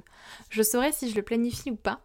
je 0.49 0.63
saurai 0.63 0.93
si 0.93 1.09
je 1.09 1.15
le 1.15 1.21
planifie 1.21 1.71
ou 1.71 1.75
pas. 1.75 1.99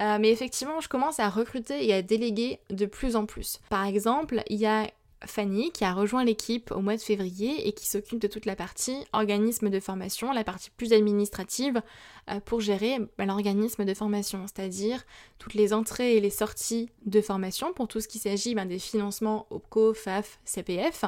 mais 0.00 0.30
effectivement, 0.30 0.80
je 0.80 0.88
commence 0.88 1.20
à 1.20 1.28
recruter 1.28 1.86
et 1.86 1.94
à 1.94 2.02
déléguer 2.02 2.58
de 2.70 2.86
plus 2.86 3.14
en 3.14 3.24
plus. 3.24 3.60
Par 3.68 3.84
exemple, 3.84 4.42
il 4.48 4.58
y 4.58 4.66
a 4.66 4.90
Fanny 5.26 5.70
qui 5.70 5.84
a 5.84 5.92
rejoint 5.92 6.24
l'équipe 6.24 6.70
au 6.70 6.80
mois 6.80 6.96
de 6.96 7.00
février 7.00 7.68
et 7.68 7.72
qui 7.72 7.86
s'occupe 7.86 8.18
de 8.18 8.26
toute 8.26 8.46
la 8.46 8.56
partie 8.56 9.04
organisme 9.12 9.70
de 9.70 9.80
formation, 9.80 10.32
la 10.32 10.44
partie 10.44 10.70
plus 10.70 10.92
administrative 10.92 11.82
euh, 12.30 12.40
pour 12.40 12.60
gérer 12.60 12.98
bah, 13.18 13.26
l'organisme 13.26 13.84
de 13.84 13.94
formation, 13.94 14.46
c'est-à-dire 14.46 15.04
toutes 15.38 15.54
les 15.54 15.72
entrées 15.72 16.16
et 16.16 16.20
les 16.20 16.30
sorties 16.30 16.88
de 17.06 17.20
formation 17.20 17.72
pour 17.72 17.88
tout 17.88 18.00
ce 18.00 18.08
qui 18.08 18.18
s'agit 18.18 18.54
bah, 18.54 18.64
des 18.64 18.78
financements 18.78 19.46
OPCO, 19.50 19.94
FAF, 19.94 20.38
CPF, 20.44 21.04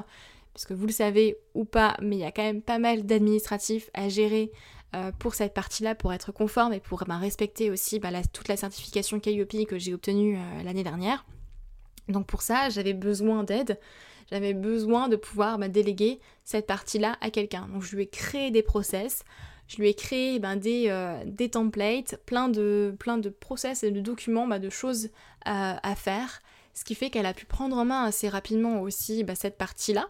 puisque 0.54 0.72
vous 0.72 0.86
le 0.86 0.92
savez 0.92 1.38
ou 1.54 1.64
pas, 1.64 1.96
mais 2.02 2.16
il 2.16 2.20
y 2.20 2.24
a 2.24 2.32
quand 2.32 2.42
même 2.42 2.62
pas 2.62 2.78
mal 2.78 3.04
d'administratifs 3.04 3.88
à 3.94 4.08
gérer 4.08 4.52
euh, 4.94 5.10
pour 5.18 5.34
cette 5.34 5.54
partie-là, 5.54 5.94
pour 5.94 6.12
être 6.12 6.32
conforme 6.32 6.74
et 6.74 6.80
pour 6.80 7.02
bah, 7.06 7.16
respecter 7.16 7.70
aussi 7.70 7.98
toute 8.32 8.48
la 8.48 8.58
certification 8.58 9.20
KYOP 9.20 9.66
que 9.66 9.78
j'ai 9.78 9.94
obtenue 9.94 10.36
euh, 10.36 10.62
l'année 10.62 10.84
dernière. 10.84 11.24
Donc 12.08 12.26
pour 12.26 12.42
ça, 12.42 12.68
j'avais 12.68 12.94
besoin 12.94 13.44
d'aide, 13.44 13.78
j'avais 14.30 14.54
besoin 14.54 15.08
de 15.08 15.16
pouvoir 15.16 15.58
bah, 15.58 15.68
déléguer 15.68 16.20
cette 16.44 16.66
partie-là 16.66 17.16
à 17.20 17.30
quelqu'un. 17.30 17.68
Donc 17.72 17.82
je 17.82 17.96
lui 17.96 18.04
ai 18.04 18.08
créé 18.08 18.50
des 18.50 18.62
process, 18.62 19.24
je 19.68 19.76
lui 19.76 19.88
ai 19.88 19.94
créé 19.94 20.38
des, 20.38 20.86
euh, 20.88 21.22
des, 21.26 21.48
templates, 21.48 22.20
plein 22.26 22.48
de, 22.48 22.94
plein 22.98 23.20
process 23.40 23.82
et 23.84 23.90
de 23.90 24.00
documents, 24.00 24.46
bah, 24.46 24.58
de 24.58 24.70
choses 24.70 25.10
à 25.44 25.94
faire, 25.96 26.40
ce 26.74 26.84
qui 26.84 26.94
fait 26.94 27.10
qu'elle 27.10 27.26
a 27.26 27.34
pu 27.34 27.46
prendre 27.46 27.76
en 27.76 27.84
main 27.84 28.04
assez 28.04 28.28
rapidement 28.28 28.80
aussi 28.80 29.24
bah, 29.24 29.34
cette 29.34 29.58
partie-là 29.58 30.08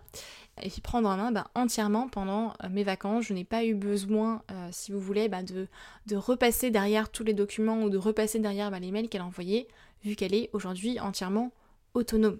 et 0.63 0.69
puis 0.69 0.81
prendre 0.81 1.09
en 1.09 1.17
main 1.17 1.45
entièrement 1.55 2.09
pendant 2.09 2.53
euh, 2.63 2.69
mes 2.71 2.85
vacances. 2.85 3.25
Je 3.25 3.33
n'ai 3.33 3.45
pas 3.45 3.65
eu 3.65 3.75
besoin, 3.75 4.43
euh, 4.51 4.69
si 4.71 4.93
vous 4.93 5.01
voulez, 5.01 5.29
de, 5.29 5.67
de, 6.07 6.17
repasser 6.17 6.71
derrière 6.71 7.11
tous 7.11 7.25
les 7.25 7.35
documents 7.35 7.83
ou 7.83 7.91
de 7.91 7.99
repasser 7.99 8.39
derrière 8.39 8.71
les 8.71 8.91
mails 8.91 9.09
qu'elle 9.09 9.23
a 9.23 9.27
envoyés, 9.27 9.67
vu 10.05 10.15
qu'elle 10.15 10.35
est 10.35 10.51
aujourd'hui 10.53 11.01
entièrement 11.01 11.53
autonome. 11.95 12.39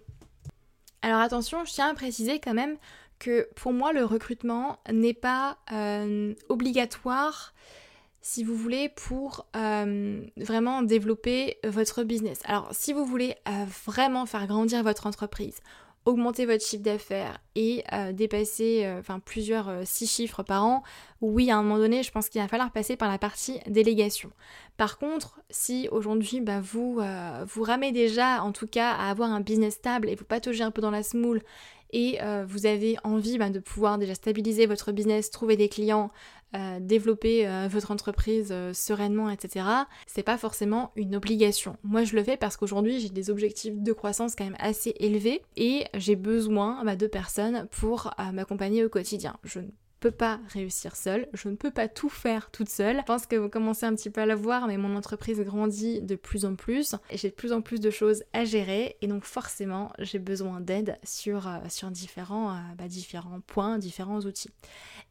Alors 1.03 1.21
attention, 1.21 1.65
je 1.65 1.73
tiens 1.73 1.91
à 1.91 1.95
préciser 1.95 2.39
quand 2.39 2.55
même 2.55 2.77
que 3.19 3.49
pour 3.55 3.73
moi 3.73 3.93
le 3.93 4.05
recrutement 4.05 4.79
n'est 4.91 5.15
pas 5.15 5.59
euh, 5.73 6.35
obligatoire 6.49 7.55
si 8.21 8.45
vous 8.45 8.57
voulez 8.57 8.89
pour 8.89 9.47
euh, 9.57 10.25
vraiment 10.37 10.83
développer 10.83 11.59
votre 11.65 12.05
business. 12.05 12.41
Alors 12.45 12.69
si 12.73 12.93
vous 12.93 13.05
voulez 13.05 13.35
euh, 13.49 13.65
vraiment 13.85 14.27
faire 14.27 14.47
grandir 14.47 14.83
votre 14.83 15.07
entreprise, 15.07 15.61
augmenter 16.05 16.47
votre 16.47 16.65
chiffre 16.65 16.83
d'affaires 16.83 17.39
et 17.55 17.85
euh, 17.93 18.13
dépasser 18.13 18.83
euh, 18.85 19.03
plusieurs 19.25 19.69
euh, 19.69 19.83
six 19.85 20.07
chiffres 20.07 20.43
par 20.43 20.65
an, 20.65 20.83
oui, 21.21 21.51
à 21.51 21.57
un 21.57 21.63
moment 21.63 21.79
donné, 21.79 22.03
je 22.03 22.11
pense 22.11 22.29
qu'il 22.29 22.41
va 22.41 22.49
falloir 22.49 22.73
passer 22.73 22.97
par 22.97 23.09
la 23.09 23.19
partie 23.19 23.61
délégation. 23.69 24.31
Par 24.77 24.99
contre, 24.99 25.39
si 25.51 25.89
aujourd'hui 25.93 26.41
bah, 26.41 26.61
vous 26.61 27.01
vous 27.47 27.63
ramez 27.63 27.93
déjà 27.93 28.43
en 28.43 28.51
tout 28.51 28.67
cas 28.67 28.91
à 28.91 29.11
avoir 29.11 29.31
un 29.31 29.41
business 29.41 29.75
stable 29.75 30.09
et 30.09 30.17
vous 30.17 30.25
pataugez 30.25 30.65
un 30.65 30.73
peu 30.73 30.81
dans 30.81 30.91
la 30.91 31.05
smoule 31.05 31.43
et 31.93 32.19
vous 32.47 32.67
avez 32.67 32.97
envie 33.05 33.39
bah, 33.39 33.51
de 33.51 33.61
pouvoir 33.61 33.99
déjà 33.99 34.15
stabiliser 34.15 34.67
votre 34.67 34.91
business, 34.91 35.31
trouver 35.31 35.57
des 35.57 35.69
clients, 35.69 36.11
euh, 36.55 36.79
développer 36.81 37.47
euh, 37.47 37.67
votre 37.71 37.91
entreprise 37.91 38.49
euh, 38.51 38.73
sereinement, 38.75 39.31
etc. 39.31 39.65
C'est 40.07 40.23
pas 40.23 40.37
forcément 40.37 40.93
une 40.97 41.17
obligation. 41.17 41.77
Moi, 41.83 42.05
je 42.05 42.15
le 42.15 42.23
fais 42.23 42.37
parce 42.37 42.57
qu'aujourd'hui, 42.57 43.01
j'ai 43.01 43.09
des 43.09 43.31
objectifs 43.31 43.75
de 43.75 43.93
croissance 43.93 44.35
quand 44.37 44.45
même 44.45 44.57
assez 44.59 44.95
élevés 44.99 45.43
et 45.57 45.85
j'ai 45.95 46.17
besoin 46.17 46.85
bah, 46.85 46.97
de 46.97 47.07
personnes 47.07 47.67
pour 47.71 48.13
m'accompagner 48.33 48.85
au 48.85 48.89
quotidien. 48.89 49.37
Peux 50.03 50.11
pas 50.11 50.41
réussir 50.49 50.97
seule, 50.97 51.29
je 51.33 51.49
ne 51.49 51.55
peux 51.55 51.71
pas 51.71 51.87
tout 51.87 52.09
faire 52.09 52.51
toute 52.51 52.69
seule. 52.69 52.99
Je 52.99 53.05
pense 53.05 53.27
que 53.27 53.37
vous 53.37 53.49
commencez 53.49 53.87
un 53.87 53.95
petit 53.95 54.11
peu 54.11 54.21
à 54.21 54.27
le 54.27 54.35
voir, 54.35 54.67
mais 54.67 54.77
mon 54.77 54.97
entreprise 54.97 55.41
grandit 55.41 56.01
de 56.03 56.17
plus 56.17 56.45
en 56.45 56.57
plus 56.57 56.97
et 57.11 57.17
j'ai 57.17 57.31
de 57.31 57.35
plus 57.35 57.53
en 57.53 57.63
plus 57.63 57.79
de 57.79 57.91
choses 57.91 58.25
à 58.33 58.45
gérer 58.45 58.97
et 59.01 59.07
donc 59.07 59.25
forcément 59.25 59.93
j'ai 60.01 60.19
besoin 60.19 60.61
d'aide 60.61 60.99
sur, 61.05 61.49
sur 61.69 61.91
différents, 61.93 62.59
bah, 62.77 62.89
différents 62.89 63.41
points, 63.47 63.79
différents 63.79 64.21
outils. 64.21 64.51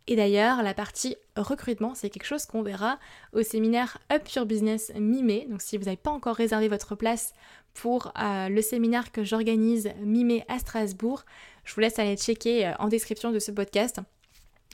Et 0.07 0.17
d'ailleurs, 0.17 0.61
la 0.61 0.73
partie 0.73 1.15
recrutement, 1.37 1.95
c'est 1.95 2.09
quelque 2.09 2.25
chose 2.25 2.45
qu'on 2.45 2.63
verra 2.63 2.99
au 3.31 3.43
séminaire 3.43 3.97
Up 4.11 4.27
Your 4.29 4.45
Business 4.45 4.91
mi-mai. 4.95 5.47
Donc 5.49 5.61
si 5.61 5.77
vous 5.77 5.85
n'avez 5.85 5.97
pas 5.97 6.11
encore 6.11 6.35
réservé 6.35 6.67
votre 6.67 6.95
place 6.95 7.33
pour 7.73 8.11
euh, 8.21 8.49
le 8.49 8.61
séminaire 8.61 9.13
que 9.13 9.23
j'organise 9.23 9.89
mi-mai 10.01 10.43
à 10.49 10.59
Strasbourg, 10.59 11.23
je 11.63 11.73
vous 11.73 11.81
laisse 11.81 11.99
aller 11.99 12.17
checker 12.17 12.67
euh, 12.67 12.73
en 12.79 12.89
description 12.89 13.31
de 13.31 13.39
ce 13.39 13.51
podcast. 13.51 14.01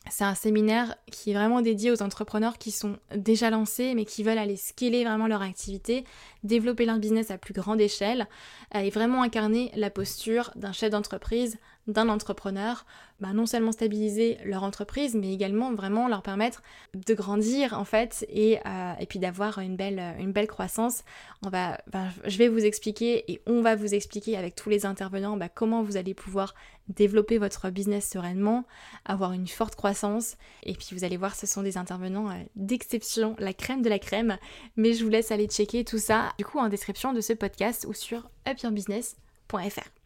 C'est 0.10 0.24
un 0.24 0.36
séminaire 0.36 0.96
qui 1.12 1.32
est 1.32 1.34
vraiment 1.34 1.62
dédié 1.62 1.92
aux 1.92 2.02
entrepreneurs 2.02 2.58
qui 2.58 2.72
sont 2.72 2.98
déjà 3.16 3.50
lancés 3.50 3.94
mais 3.96 4.06
qui 4.06 4.24
veulent 4.24 4.38
aller 4.38 4.58
scaler 4.58 5.04
vraiment 5.04 5.28
leur 5.28 5.42
activité, 5.42 6.06
développer 6.44 6.86
leur 6.86 7.00
business 7.00 7.32
à 7.32 7.38
plus 7.38 7.54
grande 7.54 7.82
échelle 7.82 8.28
euh, 8.76 8.80
et 8.80 8.90
vraiment 8.90 9.24
incarner 9.24 9.72
la 9.76 9.90
posture 9.90 10.52
d'un 10.56 10.72
chef 10.72 10.92
d'entreprise, 10.92 11.58
d'un 11.88 12.10
entrepreneur, 12.10 12.86
bah, 13.20 13.34
non 13.34 13.46
seulement 13.46 13.72
stabiliser 13.72 14.38
leur 14.46 14.64
entreprise 14.64 15.16
mais 15.16 15.34
également 15.34 15.74
vraiment 15.74 16.08
leur 16.08 16.22
permettre 16.22 16.62
de 16.94 17.14
grandir 17.14 17.74
en 17.74 17.86
fait 17.86 18.26
et, 18.30 18.60
euh, 18.66 18.94
et 19.00 19.06
puis 19.06 19.20
d'avoir 19.20 19.60
une 19.60 19.76
belle, 19.76 20.16
une 20.20 20.32
belle 20.32 20.48
croissance. 20.48 21.04
On 21.46 21.50
va, 21.50 21.80
je 22.26 22.38
vais 22.38 22.48
vous 22.48 22.66
expliquer 22.66 23.32
et 23.32 23.42
on 23.48 23.62
va 23.62 23.76
vous 23.76 23.94
expliquer 23.94 24.38
avec 24.38 24.56
tous 24.56 24.70
les 24.70 24.86
intervenants 24.86 25.38
bah, 25.38 25.50
comment 25.50 25.82
vous 25.82 25.98
allez 25.98 26.14
pouvoir 26.14 26.54
développer 26.90 27.38
votre 27.38 27.70
business 27.70 28.10
sereinement, 28.10 28.66
avoir 29.06 29.34
une 29.34 29.48
forte 29.48 29.76
croissance. 29.76 30.38
Et 30.64 30.74
puis 30.74 30.90
vous 30.92 31.04
allez 31.04 31.18
voir, 31.18 31.36
ce 31.36 31.48
sont 31.48 31.64
des 31.64 31.78
intervenants 31.78 32.30
euh, 32.30 32.44
d'exception, 32.56 33.36
la 33.40 33.54
crème 33.54 33.82
de 33.82 33.90
la 33.90 34.00
crème. 34.00 34.38
Mais 34.76 34.94
je 34.94 35.04
vous 35.04 35.10
laisse 35.10 35.32
aller 35.32 35.48
checker 35.48 35.84
tout 35.84 36.00
ça 36.00 36.34
du 36.38 36.46
coup 36.46 36.60
en 36.60 36.70
description 36.70 37.14
de 37.14 37.22
ce 37.22 37.34
podcast 37.34 37.86
ou 37.88 37.94
sur 37.94 38.30
upyourbusiness.fr. 38.48 39.97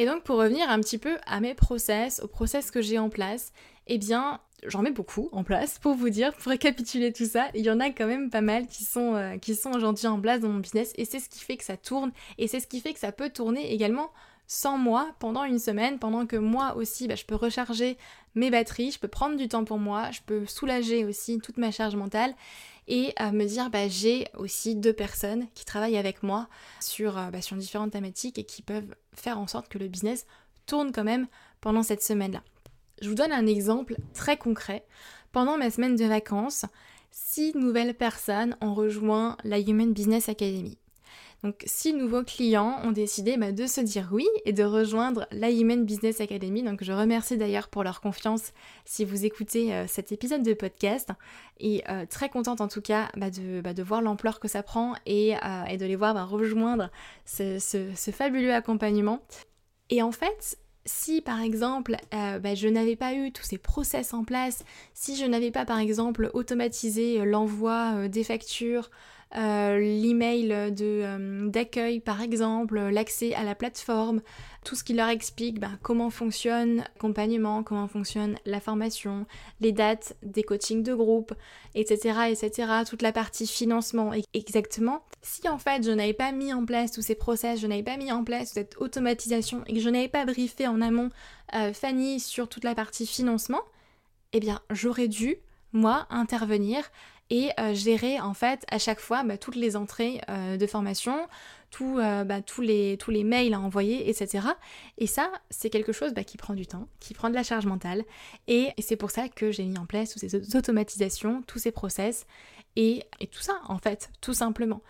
Et 0.00 0.06
donc 0.06 0.22
pour 0.22 0.38
revenir 0.38 0.70
un 0.70 0.80
petit 0.80 0.96
peu 0.96 1.18
à 1.26 1.40
mes 1.40 1.52
process, 1.52 2.20
aux 2.20 2.26
process 2.26 2.70
que 2.70 2.80
j'ai 2.80 2.98
en 2.98 3.10
place, 3.10 3.52
eh 3.86 3.98
bien 3.98 4.40
j'en 4.64 4.80
mets 4.80 4.92
beaucoup 4.92 5.28
en 5.32 5.44
place 5.44 5.78
pour 5.78 5.92
vous 5.92 6.08
dire, 6.08 6.32
pour 6.32 6.52
récapituler 6.52 7.12
tout 7.12 7.26
ça, 7.26 7.48
il 7.54 7.66
y 7.66 7.70
en 7.70 7.80
a 7.80 7.90
quand 7.90 8.06
même 8.06 8.30
pas 8.30 8.40
mal 8.40 8.66
qui 8.66 8.84
sont, 8.84 9.14
euh, 9.14 9.36
qui 9.36 9.54
sont 9.54 9.72
aujourd'hui 9.72 10.06
en 10.06 10.18
place 10.18 10.40
dans 10.40 10.48
mon 10.48 10.60
business 10.60 10.94
et 10.96 11.04
c'est 11.04 11.20
ce 11.20 11.28
qui 11.28 11.40
fait 11.40 11.58
que 11.58 11.64
ça 11.64 11.76
tourne 11.76 12.12
et 12.38 12.48
c'est 12.48 12.60
ce 12.60 12.66
qui 12.66 12.80
fait 12.80 12.94
que 12.94 12.98
ça 12.98 13.12
peut 13.12 13.28
tourner 13.28 13.74
également 13.74 14.10
sans 14.52 14.76
moi 14.76 15.14
pendant 15.20 15.44
une 15.44 15.60
semaine, 15.60 16.00
pendant 16.00 16.26
que 16.26 16.34
moi 16.34 16.74
aussi 16.74 17.06
bah, 17.06 17.14
je 17.14 17.24
peux 17.24 17.36
recharger 17.36 17.96
mes 18.34 18.50
batteries, 18.50 18.90
je 18.90 18.98
peux 18.98 19.06
prendre 19.06 19.36
du 19.36 19.46
temps 19.46 19.64
pour 19.64 19.78
moi, 19.78 20.10
je 20.10 20.22
peux 20.26 20.44
soulager 20.44 21.04
aussi 21.04 21.38
toute 21.38 21.56
ma 21.56 21.70
charge 21.70 21.94
mentale 21.94 22.34
et 22.88 23.14
euh, 23.20 23.30
me 23.30 23.44
dire 23.44 23.70
bah, 23.70 23.86
j'ai 23.86 24.26
aussi 24.36 24.74
deux 24.74 24.92
personnes 24.92 25.46
qui 25.54 25.64
travaillent 25.64 25.96
avec 25.96 26.24
moi 26.24 26.48
sur, 26.80 27.16
euh, 27.16 27.30
bah, 27.30 27.40
sur 27.42 27.56
différentes 27.56 27.92
thématiques 27.92 28.40
et 28.40 28.44
qui 28.44 28.62
peuvent 28.62 28.92
faire 29.14 29.38
en 29.38 29.46
sorte 29.46 29.68
que 29.68 29.78
le 29.78 29.86
business 29.86 30.26
tourne 30.66 30.90
quand 30.90 31.04
même 31.04 31.28
pendant 31.60 31.84
cette 31.84 32.02
semaine-là. 32.02 32.42
Je 33.02 33.08
vous 33.08 33.14
donne 33.14 33.32
un 33.32 33.46
exemple 33.46 33.94
très 34.14 34.36
concret. 34.36 34.84
Pendant 35.30 35.58
ma 35.58 35.70
semaine 35.70 35.94
de 35.94 36.04
vacances, 36.06 36.66
six 37.12 37.54
nouvelles 37.54 37.94
personnes 37.94 38.56
ont 38.60 38.74
rejoint 38.74 39.36
la 39.44 39.60
Human 39.60 39.92
Business 39.92 40.28
Academy. 40.28 40.79
Donc 41.42 41.62
six 41.64 41.94
nouveaux 41.94 42.22
clients 42.22 42.80
ont 42.84 42.92
décidé 42.92 43.36
bah, 43.38 43.52
de 43.52 43.66
se 43.66 43.80
dire 43.80 44.10
oui 44.12 44.28
et 44.44 44.52
de 44.52 44.62
rejoindre 44.62 45.26
la 45.32 45.50
Human 45.50 45.84
Business 45.84 46.20
Academy. 46.20 46.62
Donc 46.62 46.84
je 46.84 46.92
remercie 46.92 47.38
d'ailleurs 47.38 47.68
pour 47.68 47.82
leur 47.82 48.00
confiance 48.00 48.52
si 48.84 49.04
vous 49.04 49.24
écoutez 49.24 49.74
euh, 49.74 49.86
cet 49.86 50.12
épisode 50.12 50.42
de 50.42 50.52
podcast. 50.52 51.08
Et 51.58 51.82
euh, 51.88 52.04
très 52.04 52.28
contente 52.28 52.60
en 52.60 52.68
tout 52.68 52.82
cas 52.82 53.08
bah, 53.16 53.28
bah, 53.62 53.72
de, 53.72 53.82
voir 53.82 54.02
l'ampleur 54.02 54.38
que 54.38 54.48
ça 54.48 54.62
prend 54.62 54.94
et, 55.06 55.34
euh, 55.36 55.76
de 55.76 55.86
les 55.86 55.96
voir 55.96 56.28
rejoindre 56.28 56.90
ce, 57.24 57.58
ce, 57.58 58.10
fabuleux 58.10 58.52
accompagnement. 58.52 59.20
Et 59.88 60.02
en 60.02 60.12
fait, 60.12 60.58
si 60.84 61.22
par 61.22 61.40
exemple 61.40 61.96
je 62.12 62.68
n'avais 62.68 62.96
pas 62.96 63.14
eu 63.14 63.32
tous 63.32 63.44
ces 63.44 63.58
process 63.58 64.14
en 64.14 64.24
place, 64.24 64.64
si 64.94 65.16
je 65.16 65.24
n'avais 65.24 65.50
pas 65.50 65.64
par 65.64 65.78
exemple 65.78 66.30
automatisé 66.34 67.24
l'envoi 67.24 68.08
des 68.08 68.24
factures, 68.24 68.90
euh, 69.36 69.78
l'email 69.78 70.48
euh, 70.52 71.48
d'accueil 71.48 72.00
par 72.00 72.20
exemple, 72.20 72.78
l'accès 72.78 73.32
à 73.34 73.44
la 73.44 73.54
plateforme, 73.54 74.22
tout 74.64 74.74
ce 74.74 74.82
qui 74.82 74.92
leur 74.92 75.08
explique 75.08 75.60
ben, 75.60 75.78
comment 75.82 76.10
fonctionne 76.10 76.78
l'accompagnement, 76.78 77.62
comment 77.62 77.86
fonctionne 77.86 78.36
la 78.44 78.60
formation, 78.60 79.26
les 79.60 79.72
dates 79.72 80.16
des 80.22 80.42
coachings 80.42 80.82
de 80.82 80.94
groupe, 80.94 81.32
etc. 81.74 82.30
etc. 82.30 82.72
toute 82.88 83.02
la 83.02 83.12
partie 83.12 83.46
financement 83.46 84.12
exactement. 84.34 85.04
Si 85.22 85.48
en 85.48 85.58
fait 85.58 85.84
je 85.84 85.92
n'avais 85.92 86.12
pas 86.12 86.32
mis 86.32 86.52
en 86.52 86.64
place 86.64 86.90
tous 86.90 87.02
ces 87.02 87.14
process, 87.14 87.60
je 87.60 87.66
n'avais 87.68 87.84
pas 87.84 87.96
mis 87.96 88.10
en 88.10 88.24
place 88.24 88.50
cette 88.54 88.76
automatisation 88.78 89.62
et 89.66 89.74
que 89.74 89.80
je 89.80 89.88
n'avais 89.90 90.08
pas 90.08 90.24
briefé 90.24 90.66
en 90.66 90.80
amont 90.80 91.10
euh, 91.54 91.72
Fanny 91.72 92.18
sur 92.18 92.48
toute 92.48 92.64
la 92.64 92.74
partie 92.74 93.06
financement, 93.06 93.62
eh 94.32 94.40
bien 94.40 94.60
j'aurais 94.70 95.08
dû 95.08 95.36
moi 95.72 96.06
intervenir 96.10 96.90
et 97.30 97.50
euh, 97.60 97.74
gérer 97.74 98.20
en 98.20 98.34
fait 98.34 98.64
à 98.70 98.78
chaque 98.78 99.00
fois 99.00 99.22
bah, 99.22 99.38
toutes 99.38 99.54
les 99.54 99.76
entrées 99.76 100.20
euh, 100.28 100.56
de 100.56 100.66
formation, 100.66 101.28
euh, 101.80 102.24
bah, 102.24 102.42
tous, 102.42 102.60
les, 102.60 102.96
tous 102.98 103.12
les 103.12 103.22
mails 103.22 103.54
à 103.54 103.60
envoyer, 103.60 104.10
etc. 104.10 104.48
Et 104.98 105.06
ça, 105.06 105.30
c'est 105.48 105.70
quelque 105.70 105.92
chose 105.92 106.12
bah, 106.12 106.24
qui 106.24 106.36
prend 106.36 106.54
du 106.54 106.66
temps, 106.66 106.88
qui 106.98 107.14
prend 107.14 107.30
de 107.30 107.34
la 107.34 107.44
charge 107.44 107.66
mentale. 107.66 108.04
Et, 108.48 108.70
c'est 108.80 108.96
pour 108.96 109.12
ça 109.12 109.28
que 109.28 109.52
j'ai 109.52 109.64
mis 109.64 109.78
en 109.78 109.86
place 109.86 110.10
toutes 110.10 110.28
ces 110.28 110.56
automatisations, 110.56 111.42
tous 111.46 111.60
ces 111.60 111.70
process 111.70 112.26
et, 112.74 113.04
et 113.20 113.28
tout 113.28 113.42
ça 113.42 113.60
en 113.68 113.78
fait, 113.78 114.10
tout 114.20 114.34
simplement. 114.34 114.82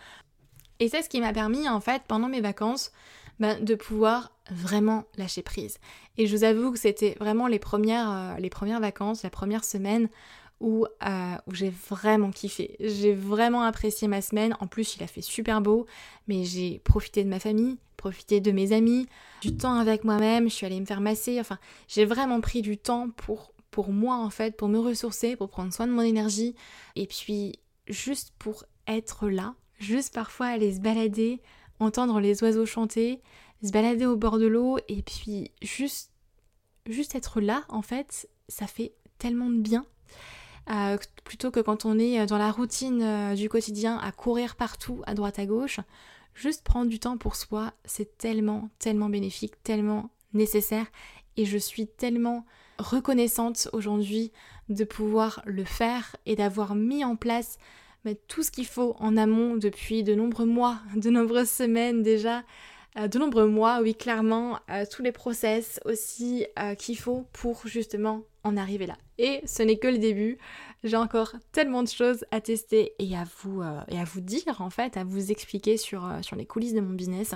Et 0.80 0.88
c'est 0.88 1.02
ce 1.02 1.10
qui 1.10 1.20
m'a 1.20 1.34
permis 1.34 1.68
en 1.68 1.80
fait 1.80 2.02
pendant 2.08 2.28
mes 2.28 2.40
vacances 2.40 2.90
de 3.38 3.74
pouvoir 3.74 4.32
vraiment 4.50 5.04
lâcher 5.16 5.42
prise. 5.42 5.78
Et 6.18 6.26
je 6.26 6.36
vous 6.36 6.44
avoue 6.44 6.72
que 6.72 6.78
c'était 6.78 7.16
vraiment 7.20 7.46
les 7.46 7.58
premières, 7.58 8.36
les 8.38 8.50
premières 8.50 8.80
vacances, 8.80 9.22
la 9.22 9.30
première 9.30 9.64
semaine 9.64 10.08
où, 10.60 10.84
euh, 10.84 11.36
où 11.46 11.54
j'ai 11.54 11.72
vraiment 11.88 12.30
kiffé. 12.30 12.76
J'ai 12.80 13.14
vraiment 13.14 13.62
apprécié 13.62 14.08
ma 14.08 14.20
semaine. 14.20 14.56
En 14.60 14.66
plus, 14.66 14.96
il 14.96 15.02
a 15.02 15.06
fait 15.06 15.22
super 15.22 15.60
beau, 15.60 15.86
mais 16.28 16.44
j'ai 16.44 16.78
profité 16.80 17.24
de 17.24 17.28
ma 17.28 17.40
famille, 17.40 17.78
profité 17.96 18.40
de 18.40 18.52
mes 18.52 18.72
amis, 18.72 19.06
du 19.40 19.56
temps 19.56 19.74
avec 19.74 20.04
moi-même. 20.04 20.48
Je 20.48 20.54
suis 20.54 20.66
allée 20.66 20.80
me 20.80 20.86
faire 20.86 21.00
masser. 21.00 21.40
Enfin, 21.40 21.58
j'ai 21.88 22.04
vraiment 22.04 22.40
pris 22.40 22.60
du 22.60 22.76
temps 22.76 23.08
pour, 23.10 23.52
pour 23.70 23.90
moi, 23.90 24.16
en 24.16 24.30
fait, 24.30 24.56
pour 24.56 24.68
me 24.68 24.78
ressourcer, 24.78 25.34
pour 25.34 25.48
prendre 25.48 25.72
soin 25.72 25.86
de 25.86 25.92
mon 25.92 26.02
énergie. 26.02 26.54
Et 26.94 27.06
puis, 27.06 27.58
juste 27.88 28.34
pour 28.38 28.64
être 28.86 29.28
là, 29.28 29.54
juste 29.78 30.12
parfois 30.12 30.46
aller 30.46 30.74
se 30.74 30.80
balader, 30.80 31.40
entendre 31.78 32.20
les 32.20 32.42
oiseaux 32.42 32.66
chanter, 32.66 33.22
se 33.64 33.70
balader 33.70 34.04
au 34.04 34.16
bord 34.16 34.38
de 34.38 34.46
l'eau, 34.46 34.78
et 34.88 35.02
puis 35.02 35.52
juste, 35.62 36.10
juste 36.86 37.14
être 37.14 37.40
là, 37.40 37.64
en 37.68 37.82
fait, 37.82 38.28
ça 38.48 38.66
fait 38.66 38.92
tellement 39.18 39.48
de 39.48 39.60
bien 39.60 39.86
euh, 40.70 40.98
plutôt 41.24 41.50
que 41.50 41.60
quand 41.60 41.84
on 41.84 41.98
est 41.98 42.26
dans 42.26 42.38
la 42.38 42.50
routine 42.50 43.02
euh, 43.02 43.34
du 43.34 43.48
quotidien 43.48 43.98
à 43.98 44.12
courir 44.12 44.56
partout 44.56 45.02
à 45.06 45.14
droite 45.14 45.38
à 45.38 45.46
gauche. 45.46 45.80
Juste 46.34 46.62
prendre 46.62 46.88
du 46.88 46.98
temps 46.98 47.16
pour 47.16 47.36
soi, 47.36 47.72
c'est 47.84 48.16
tellement, 48.18 48.70
tellement 48.78 49.08
bénéfique, 49.08 49.62
tellement 49.62 50.10
nécessaire 50.32 50.86
et 51.36 51.44
je 51.44 51.58
suis 51.58 51.86
tellement 51.86 52.44
reconnaissante 52.78 53.68
aujourd'hui 53.72 54.32
de 54.68 54.84
pouvoir 54.84 55.42
le 55.44 55.64
faire 55.64 56.16
et 56.26 56.36
d'avoir 56.36 56.74
mis 56.74 57.04
en 57.04 57.16
place 57.16 57.58
tout 58.28 58.42
ce 58.42 58.50
qu'il 58.50 58.66
faut 58.66 58.96
en 58.98 59.16
amont 59.16 59.56
depuis 59.56 60.02
de 60.02 60.14
nombreux 60.14 60.46
mois, 60.46 60.78
de 60.96 61.10
nombreuses 61.10 61.50
semaines 61.50 62.02
déjà, 62.02 62.38
euh, 62.38 62.42
de 62.96 63.18
nombreux 63.18 63.46
mois, 63.46 63.80
oui 63.80 63.94
clairement, 63.94 64.58
tous 64.90 65.02
les 65.02 65.12
process 65.12 65.80
aussi 65.84 66.46
qu'il 66.78 66.98
faut 66.98 67.26
pour 67.32 67.66
justement 67.66 68.22
en 68.44 68.56
arriver 68.56 68.86
là. 68.86 68.96
Et 69.18 69.42
ce 69.46 69.62
n'est 69.62 69.76
que 69.76 69.88
le 69.88 69.98
début. 69.98 70.38
J'ai 70.82 70.96
encore 70.96 71.34
tellement 71.52 71.82
de 71.82 71.88
choses 71.88 72.24
à 72.30 72.40
tester 72.40 72.94
et 72.98 73.14
à 73.14 73.24
vous, 73.42 73.60
euh, 73.60 73.80
et 73.88 73.98
à 73.98 74.04
vous 74.04 74.22
dire 74.22 74.60
en 74.60 74.70
fait, 74.70 74.96
à 74.96 75.04
vous 75.04 75.30
expliquer 75.30 75.76
sur, 75.76 76.06
euh, 76.06 76.22
sur 76.22 76.36
les 76.36 76.46
coulisses 76.46 76.72
de 76.72 76.80
mon 76.80 76.94
business. 76.94 77.34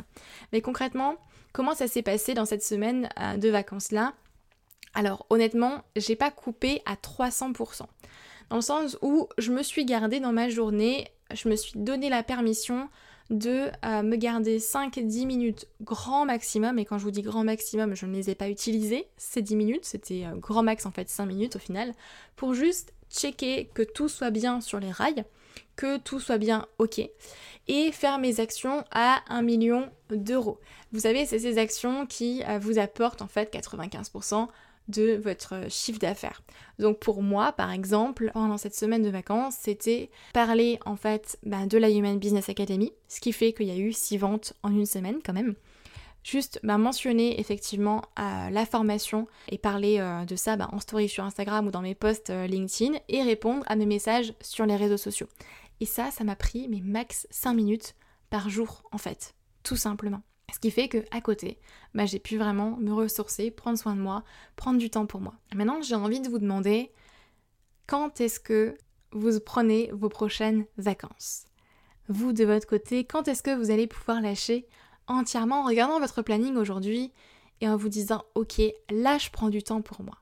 Mais 0.53 0.63
concrètement, 0.63 1.17
comment 1.53 1.75
ça 1.75 1.87
s'est 1.87 2.03
passé 2.03 2.33
dans 2.33 2.47
cette 2.47 2.63
semaine 2.63 3.11
euh, 3.21 3.37
de 3.37 3.51
vacances 3.51 3.93
là? 3.93 4.15
Alors 4.95 5.27
honnêtement, 5.29 5.83
j'ai 5.97 6.17
pas 6.17 6.31
coupé 6.31 6.81
à 6.87 6.95
300%. 6.95 7.83
Dans 8.49 8.57
le 8.57 8.63
sens 8.63 8.97
où 9.03 9.29
je 9.37 9.53
me 9.53 9.63
suis 9.63 9.85
gardée 9.85 10.21
dans 10.21 10.33
ma 10.33 10.49
journée, 10.49 11.09
je 11.35 11.49
me 11.49 11.57
suis 11.57 11.79
donné 11.79 12.09
la 12.09 12.23
permission 12.23 12.89
de 13.31 13.71
euh, 13.85 14.03
me 14.03 14.17
garder 14.17 14.59
5-10 14.59 15.27
minutes 15.27 15.67
grand 15.83 16.27
maximum. 16.27 16.79
Et 16.79 16.85
quand 16.85 16.99
je 16.99 17.05
vous 17.05 17.11
dis 17.11 17.23
grand 17.23 17.45
maximum, 17.45 17.95
je 17.95 18.07
ne 18.07 18.15
les 18.15 18.31
ai 18.31 18.35
pas 18.35 18.49
utilisées, 18.49 19.07
ces 19.17 19.43
10 19.43 19.57
minutes, 19.57 19.85
c'était 19.85 20.25
euh, 20.27 20.37
grand 20.37 20.63
max 20.63 20.87
en 20.87 20.91
fait 20.91 21.09
5 21.09 21.27
minutes 21.27 21.57
au 21.57 21.59
final, 21.59 21.93
pour 22.37 22.55
juste 22.55 22.93
checker 23.11 23.71
que 23.75 23.83
tout 23.83 24.09
soit 24.09 24.31
bien 24.31 24.61
sur 24.61 24.81
les 24.81 24.91
rails, 24.91 25.25
que 25.77 25.99
tout 25.99 26.21
soit 26.21 26.39
bien 26.39 26.67
ok, 26.79 27.01
et 27.69 27.93
faire 27.93 28.19
mes 28.19 28.41
actions 28.41 28.85
à 28.91 29.23
1 29.29 29.43
million 29.43 29.89
d'euros. 30.11 30.61
Vous 30.93 31.01
savez, 31.01 31.27
c'est 31.27 31.39
ces 31.39 31.59
actions 31.59 32.07
qui 32.07 32.43
euh, 32.47 32.59
vous 32.59 32.79
apportent 32.79 33.23
en 33.23 33.29
fait 33.29 33.53
95% 33.53 34.49
de 34.89 35.21
votre 35.23 35.71
chiffre 35.71 35.99
d'affaires. 35.99 36.43
Donc 36.79 36.99
pour 36.99 37.23
moi, 37.23 37.53
par 37.53 37.71
exemple, 37.71 38.31
pendant 38.35 38.59
cette 38.59 38.75
semaine 38.75 39.03
de 39.03 39.09
vacances, 39.09 39.57
c'était 39.61 40.11
parler 40.33 40.79
en 40.85 40.97
fait 40.97 41.39
bah, 41.45 41.67
de 41.67 41.79
la 41.79 41.91
Human 41.91 42.19
Business 42.19 42.49
Academy, 42.49 42.93
ce 43.09 43.21
qui 43.21 43.33
fait 43.33 43.53
qu'il 43.53 43.67
y 43.67 43.71
a 43.71 43.77
eu 43.77 43.93
6 43.93 44.19
ventes 44.19 44.53
en 44.63 44.71
une 44.71 44.87
semaine 44.87 45.19
quand 45.25 45.33
même. 45.33 45.55
Juste 46.23 46.59
bah, 46.63 46.79
mentionner 46.79 47.39
effectivement 47.39 48.03
euh, 48.19 48.49
la 48.51 48.65
formation 48.65 49.29
et 49.51 49.59
parler 49.59 49.99
euh, 50.01 50.25
de 50.25 50.37
ça 50.37 50.57
bah, 50.57 50.71
en 50.73 50.81
story 50.81 51.09
sur 51.09 51.23
Instagram 51.23 51.67
ou 51.67 51.71
dans 51.71 51.83
mes 51.83 51.95
posts 51.95 52.31
euh, 52.31 52.47
LinkedIn 52.47 52.99
et 53.09 53.23
répondre 53.23 53.63
à 53.67 53.77
mes 53.77 53.85
messages 53.85 54.33
sur 54.41 54.65
les 54.65 54.77
réseaux 54.77 54.97
sociaux. 54.97 55.29
Et 55.81 55.87
ça, 55.87 56.11
ça 56.11 56.25
m'a 56.25 56.35
pris 56.35 56.67
mes 56.69 56.81
max 56.81 57.27
5 57.31 57.53
minutes 57.53 57.95
par 58.31 58.49
jour 58.49 58.85
en 58.91 58.99
fait, 58.99 59.35
tout 59.63 59.77
simplement. 59.77 60.23
Ce 60.53 60.59
qui 60.59 60.71
fait 60.71 60.89
que 60.89 61.05
à 61.11 61.21
côté, 61.21 61.59
bah, 61.95 62.07
j'ai 62.07 62.19
pu 62.19 62.37
vraiment 62.37 62.77
me 62.77 62.93
ressourcer, 62.93 63.51
prendre 63.51 63.79
soin 63.79 63.97
de 63.97 64.01
moi, 64.01 64.25
prendre 64.57 64.79
du 64.79 64.91
temps 64.91 65.07
pour 65.07 65.21
moi. 65.21 65.35
Maintenant, 65.55 65.83
j'ai 65.83 65.95
envie 65.95 66.21
de 66.21 66.29
vous 66.29 66.39
demander, 66.39 66.93
quand 67.87 68.21
est-ce 68.21 68.41
que 68.41 68.77
vous 69.13 69.41
prenez 69.41 69.91
vos 69.93 70.09
prochaines 70.09 70.67
vacances? 70.77 71.47
Vous, 72.09 72.33
de 72.33 72.45
votre 72.45 72.67
côté, 72.67 73.05
quand 73.05 73.29
est-ce 73.29 73.43
que 73.43 73.57
vous 73.57 73.71
allez 73.71 73.87
pouvoir 73.87 74.21
lâcher 74.21 74.67
entièrement 75.07 75.63
en 75.63 75.67
regardant 75.67 76.01
votre 76.01 76.23
planning 76.23 76.57
aujourd'hui 76.57 77.13
et 77.61 77.69
en 77.69 77.77
vous 77.77 77.89
disant 77.89 78.25
ok, 78.35 78.61
là 78.91 79.19
je 79.19 79.31
prends 79.31 79.49
du 79.49 79.63
temps 79.63 79.83
pour 79.83 80.03
moi. 80.03 80.19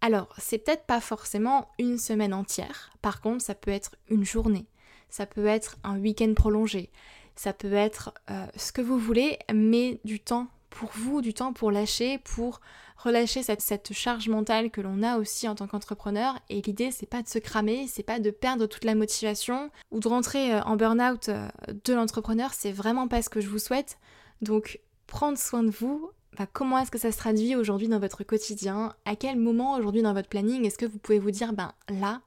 Alors, 0.00 0.34
c'est 0.38 0.58
peut-être 0.58 0.86
pas 0.86 1.00
forcément 1.00 1.70
une 1.78 1.98
semaine 1.98 2.34
entière, 2.34 2.90
par 3.00 3.20
contre, 3.20 3.42
ça 3.42 3.54
peut 3.54 3.70
être 3.70 3.96
une 4.08 4.24
journée, 4.24 4.66
ça 5.08 5.26
peut 5.26 5.46
être 5.46 5.76
un 5.82 5.98
week-end 5.98 6.32
prolongé, 6.34 6.90
ça 7.36 7.52
peut 7.52 7.72
être 7.72 8.12
euh, 8.30 8.46
ce 8.56 8.72
que 8.72 8.80
vous 8.80 8.98
voulez, 8.98 9.38
mais 9.52 10.00
du 10.04 10.20
temps 10.20 10.48
pour 10.70 10.90
vous, 10.94 11.20
du 11.20 11.34
temps 11.34 11.52
pour 11.52 11.70
lâcher, 11.70 12.18
pour 12.18 12.60
relâcher 12.96 13.42
cette, 13.42 13.60
cette 13.60 13.92
charge 13.92 14.28
mentale 14.28 14.70
que 14.70 14.80
l'on 14.80 15.02
a 15.02 15.18
aussi 15.18 15.48
en 15.48 15.54
tant 15.54 15.66
qu'entrepreneur. 15.66 16.38
Et 16.48 16.60
l'idée, 16.62 16.90
c'est 16.90 17.06
pas 17.06 17.22
de 17.22 17.28
se 17.28 17.38
cramer, 17.38 17.86
c'est 17.86 18.02
pas 18.02 18.18
de 18.18 18.30
perdre 18.30 18.66
toute 18.66 18.84
la 18.84 18.94
motivation 18.94 19.70
ou 19.90 20.00
de 20.00 20.08
rentrer 20.08 20.54
euh, 20.54 20.62
en 20.62 20.76
burn-out 20.76 21.28
euh, 21.28 21.48
de 21.84 21.94
l'entrepreneur. 21.94 22.52
C'est 22.52 22.72
vraiment 22.72 23.08
pas 23.08 23.22
ce 23.22 23.28
que 23.28 23.40
je 23.40 23.48
vous 23.48 23.58
souhaite. 23.58 23.98
Donc, 24.42 24.80
prendre 25.06 25.38
soin 25.38 25.62
de 25.62 25.70
vous, 25.70 26.10
bah, 26.38 26.46
comment 26.52 26.78
est-ce 26.78 26.90
que 26.90 26.98
ça 26.98 27.12
se 27.12 27.18
traduit 27.18 27.54
aujourd'hui 27.54 27.88
dans 27.88 28.00
votre 28.00 28.24
quotidien? 28.24 28.94
À 29.04 29.16
quel 29.16 29.38
moment 29.38 29.76
aujourd'hui 29.76 30.02
dans 30.02 30.14
votre 30.14 30.28
planning 30.28 30.64
est-ce 30.64 30.78
que 30.78 30.86
vous 30.86 30.98
pouvez 30.98 31.18
vous 31.18 31.30
dire, 31.30 31.52
ben 31.52 31.72
là, 31.88 32.20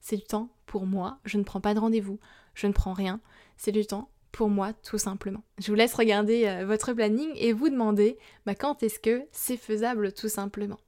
c'est 0.00 0.16
du 0.16 0.22
temps 0.22 0.48
pour 0.66 0.86
moi, 0.86 1.18
je 1.24 1.36
ne 1.36 1.42
prends 1.42 1.60
pas 1.60 1.74
de 1.74 1.80
rendez-vous, 1.80 2.18
je 2.54 2.66
ne 2.66 2.72
prends 2.72 2.94
rien, 2.94 3.20
c'est 3.56 3.72
du 3.72 3.84
temps 3.84 4.08
pour 4.32 4.48
moi 4.48 4.72
tout 4.72 4.98
simplement. 4.98 5.42
Je 5.58 5.68
vous 5.68 5.74
laisse 5.74 5.94
regarder 5.94 6.46
euh, 6.46 6.66
votre 6.66 6.92
planning 6.92 7.30
et 7.36 7.52
vous 7.52 7.68
demander 7.68 8.18
bah, 8.46 8.54
quand 8.54 8.82
est-ce 8.82 8.98
que 8.98 9.22
c'est 9.32 9.56
faisable 9.56 10.12
tout 10.12 10.28
simplement. 10.28 10.78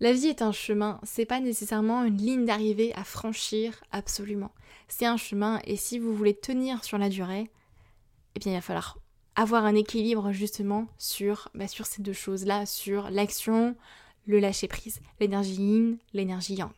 La 0.00 0.12
vie 0.12 0.26
est 0.26 0.42
un 0.42 0.52
chemin, 0.52 1.00
c'est 1.04 1.24
pas 1.24 1.40
nécessairement 1.40 2.04
une 2.04 2.18
ligne 2.18 2.44
d'arrivée 2.44 2.92
à 2.94 3.04
franchir 3.04 3.82
absolument. 3.92 4.52
C'est 4.88 5.06
un 5.06 5.16
chemin 5.16 5.60
et 5.64 5.76
si 5.76 5.98
vous 5.98 6.14
voulez 6.14 6.34
tenir 6.34 6.84
sur 6.84 6.98
la 6.98 7.08
durée, 7.08 7.50
eh 8.34 8.40
bien 8.40 8.52
il 8.52 8.56
va 8.56 8.60
falloir 8.60 8.98
avoir 9.36 9.64
un 9.64 9.74
équilibre 9.74 10.32
justement 10.32 10.86
sur, 10.98 11.48
bah, 11.54 11.68
sur 11.68 11.86
ces 11.86 12.02
deux 12.02 12.12
choses-là, 12.12 12.66
sur 12.66 13.10
l'action, 13.10 13.76
le 14.26 14.38
lâcher 14.38 14.68
prise, 14.68 15.00
l'énergie 15.20 15.54
yin, 15.54 15.98
l'énergie 16.12 16.54
yang. 16.54 16.70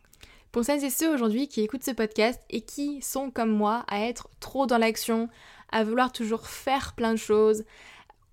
Pour 0.53 0.65
celles 0.65 0.85
et 0.85 0.91
ceux 0.91 1.13
aujourd'hui 1.13 1.49
qui 1.49 1.61
écoutent 1.61 1.85
ce 1.85 1.91
podcast 1.91 2.41
et 2.49 2.63
qui 2.63 3.03
sont 3.03 3.31
comme 3.31 3.51
moi 3.51 3.85
à 3.89 4.01
être 4.01 4.29
trop 4.41 4.67
dans 4.67 4.79
l'action, 4.79 5.29
à 5.71 5.85
vouloir 5.85 6.13
toujours 6.13 6.47
faire 6.47 6.95
plein 6.95 7.13
de 7.13 7.19
choses, 7.19 7.65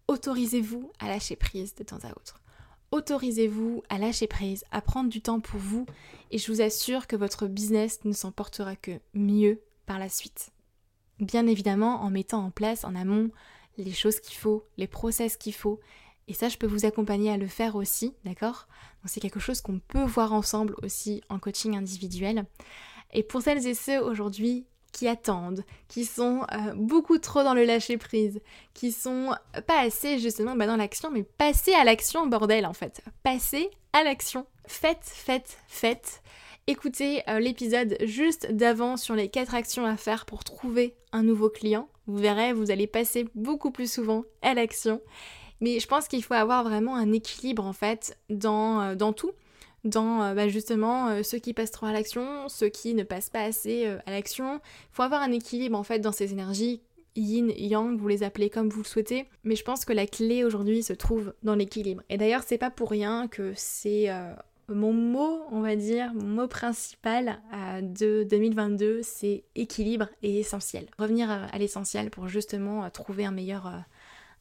autorisez-vous 0.07 0.91
à 0.99 1.07
lâcher 1.07 1.35
prise 1.35 1.75
de 1.75 1.83
temps 1.83 2.03
à 2.03 2.11
autre. 2.11 2.39
Autorisez-vous 2.91 3.81
à 3.89 3.97
lâcher 3.97 4.27
prise, 4.27 4.63
à 4.71 4.81
prendre 4.81 5.09
du 5.09 5.21
temps 5.21 5.39
pour 5.39 5.59
vous 5.59 5.85
et 6.29 6.37
je 6.37 6.51
vous 6.51 6.61
assure 6.61 7.07
que 7.07 7.15
votre 7.15 7.47
business 7.47 8.05
ne 8.05 8.13
s'en 8.13 8.31
portera 8.31 8.75
que 8.75 8.99
mieux 9.13 9.61
par 9.85 9.97
la 9.97 10.09
suite. 10.09 10.51
Bien 11.19 11.47
évidemment 11.47 12.01
en 12.03 12.09
mettant 12.09 12.45
en 12.45 12.51
place 12.51 12.83
en 12.83 12.95
amont 12.95 13.31
les 13.77 13.93
choses 13.93 14.19
qu'il 14.19 14.35
faut, 14.35 14.67
les 14.77 14.87
process 14.87 15.37
qu'il 15.37 15.53
faut. 15.53 15.79
Et 16.27 16.33
ça, 16.33 16.49
je 16.49 16.57
peux 16.57 16.67
vous 16.67 16.85
accompagner 16.85 17.31
à 17.31 17.37
le 17.37 17.47
faire 17.47 17.75
aussi, 17.75 18.13
d'accord? 18.23 18.67
Donc 19.01 19.09
c'est 19.09 19.19
quelque 19.19 19.39
chose 19.39 19.61
qu'on 19.61 19.79
peut 19.79 20.03
voir 20.03 20.31
ensemble 20.31 20.75
aussi 20.83 21.21
en 21.29 21.39
coaching 21.39 21.75
individuel. 21.75 22.45
Et 23.11 23.23
pour 23.23 23.41
celles 23.41 23.65
et 23.67 23.73
ceux 23.73 24.01
aujourd'hui 24.01 24.65
qui 24.93 25.09
attendent, 25.09 25.65
qui 25.89 26.05
sont 26.05 26.45
euh, 26.53 26.73
beaucoup 26.75 27.17
trop 27.17 27.43
dans 27.43 27.53
le 27.53 27.65
lâcher 27.65 27.97
prise, 27.97 28.39
qui 28.73 28.93
sont 28.93 29.35
pas 29.67 29.81
assez 29.81 30.19
justement 30.19 30.55
bah, 30.55 30.67
dans 30.67 30.77
l'action, 30.77 31.11
mais 31.11 31.23
passer 31.23 31.73
à 31.73 31.83
l'action, 31.83 32.27
bordel 32.27 32.65
en 32.65 32.73
fait. 32.73 33.01
Passer 33.23 33.69
à 33.91 34.03
l'action. 34.03 34.45
Faites, 34.65 35.03
faites, 35.03 35.57
faites. 35.67 36.21
Écoutez 36.67 37.23
euh, 37.27 37.39
l'épisode 37.39 37.97
juste 38.03 38.49
d'avant 38.51 38.95
sur 38.95 39.15
les 39.15 39.27
4 39.27 39.53
actions 39.53 39.85
à 39.85 39.97
faire 39.97 40.25
pour 40.25 40.45
trouver 40.45 40.95
un 41.11 41.23
nouveau 41.23 41.49
client. 41.49 41.89
Vous 42.07 42.17
verrez, 42.17 42.53
vous 42.53 42.71
allez 42.71 42.87
passer 42.87 43.27
beaucoup 43.35 43.71
plus 43.71 43.91
souvent 43.91 44.23
à 44.41 44.53
l'action. 44.53 45.01
Mais 45.59 45.79
je 45.79 45.87
pense 45.87 46.07
qu'il 46.07 46.23
faut 46.23 46.33
avoir 46.33 46.63
vraiment 46.63 46.95
un 46.95 47.11
équilibre 47.11 47.65
en 47.65 47.73
fait 47.73 48.17
dans, 48.29 48.81
euh, 48.81 48.95
dans 48.95 49.11
tout. 49.11 49.31
Dans 49.83 50.21
euh, 50.21 50.33
bah, 50.33 50.47
justement 50.47 51.23
ceux 51.23 51.39
qui 51.39 51.53
passent 51.53 51.71
trop 51.71 51.87
à 51.87 51.91
l'action, 51.91 52.47
ceux 52.47 52.69
qui 52.69 52.93
ne 52.93 53.03
passent 53.03 53.29
pas 53.29 53.43
assez 53.43 53.85
à 53.85 54.11
l'action. 54.11 54.55
Il 54.55 54.95
faut 54.95 55.03
avoir 55.03 55.21
un 55.21 55.31
équilibre 55.31 55.77
en 55.77 55.83
fait 55.83 55.99
dans 55.99 56.11
ces 56.11 56.31
énergies 56.31 56.81
yin, 57.15 57.51
yang, 57.57 57.97
vous 57.97 58.07
les 58.07 58.23
appelez 58.23 58.49
comme 58.49 58.69
vous 58.69 58.81
le 58.81 58.87
souhaitez. 58.87 59.27
Mais 59.43 59.55
je 59.55 59.63
pense 59.63 59.85
que 59.85 59.93
la 59.93 60.07
clé 60.07 60.43
aujourd'hui 60.43 60.83
se 60.83 60.93
trouve 60.93 61.33
dans 61.43 61.55
l'équilibre. 61.55 62.01
Et 62.09 62.17
d'ailleurs, 62.17 62.43
c'est 62.45 62.57
pas 62.57 62.71
pour 62.71 62.89
rien 62.89 63.27
que 63.27 63.53
c'est 63.55 64.09
mon 64.69 64.93
mot, 64.93 65.43
on 65.51 65.61
va 65.61 65.75
dire, 65.75 66.13
mon 66.13 66.27
mot 66.27 66.47
principal 66.47 67.39
euh, 67.53 67.81
de 67.81 68.25
2022, 68.29 69.01
c'est 69.03 69.43
équilibre 69.55 70.07
et 70.21 70.39
essentiel. 70.39 70.87
Revenir 70.97 71.29
à, 71.29 71.57
l'essentiel 71.57 72.09
pour 72.09 72.27
justement 72.27 72.83
euh, 72.83 72.89
trouver 72.89 73.25
un 73.25 73.31
meilleur, 73.31 73.67
euh, 73.67 73.79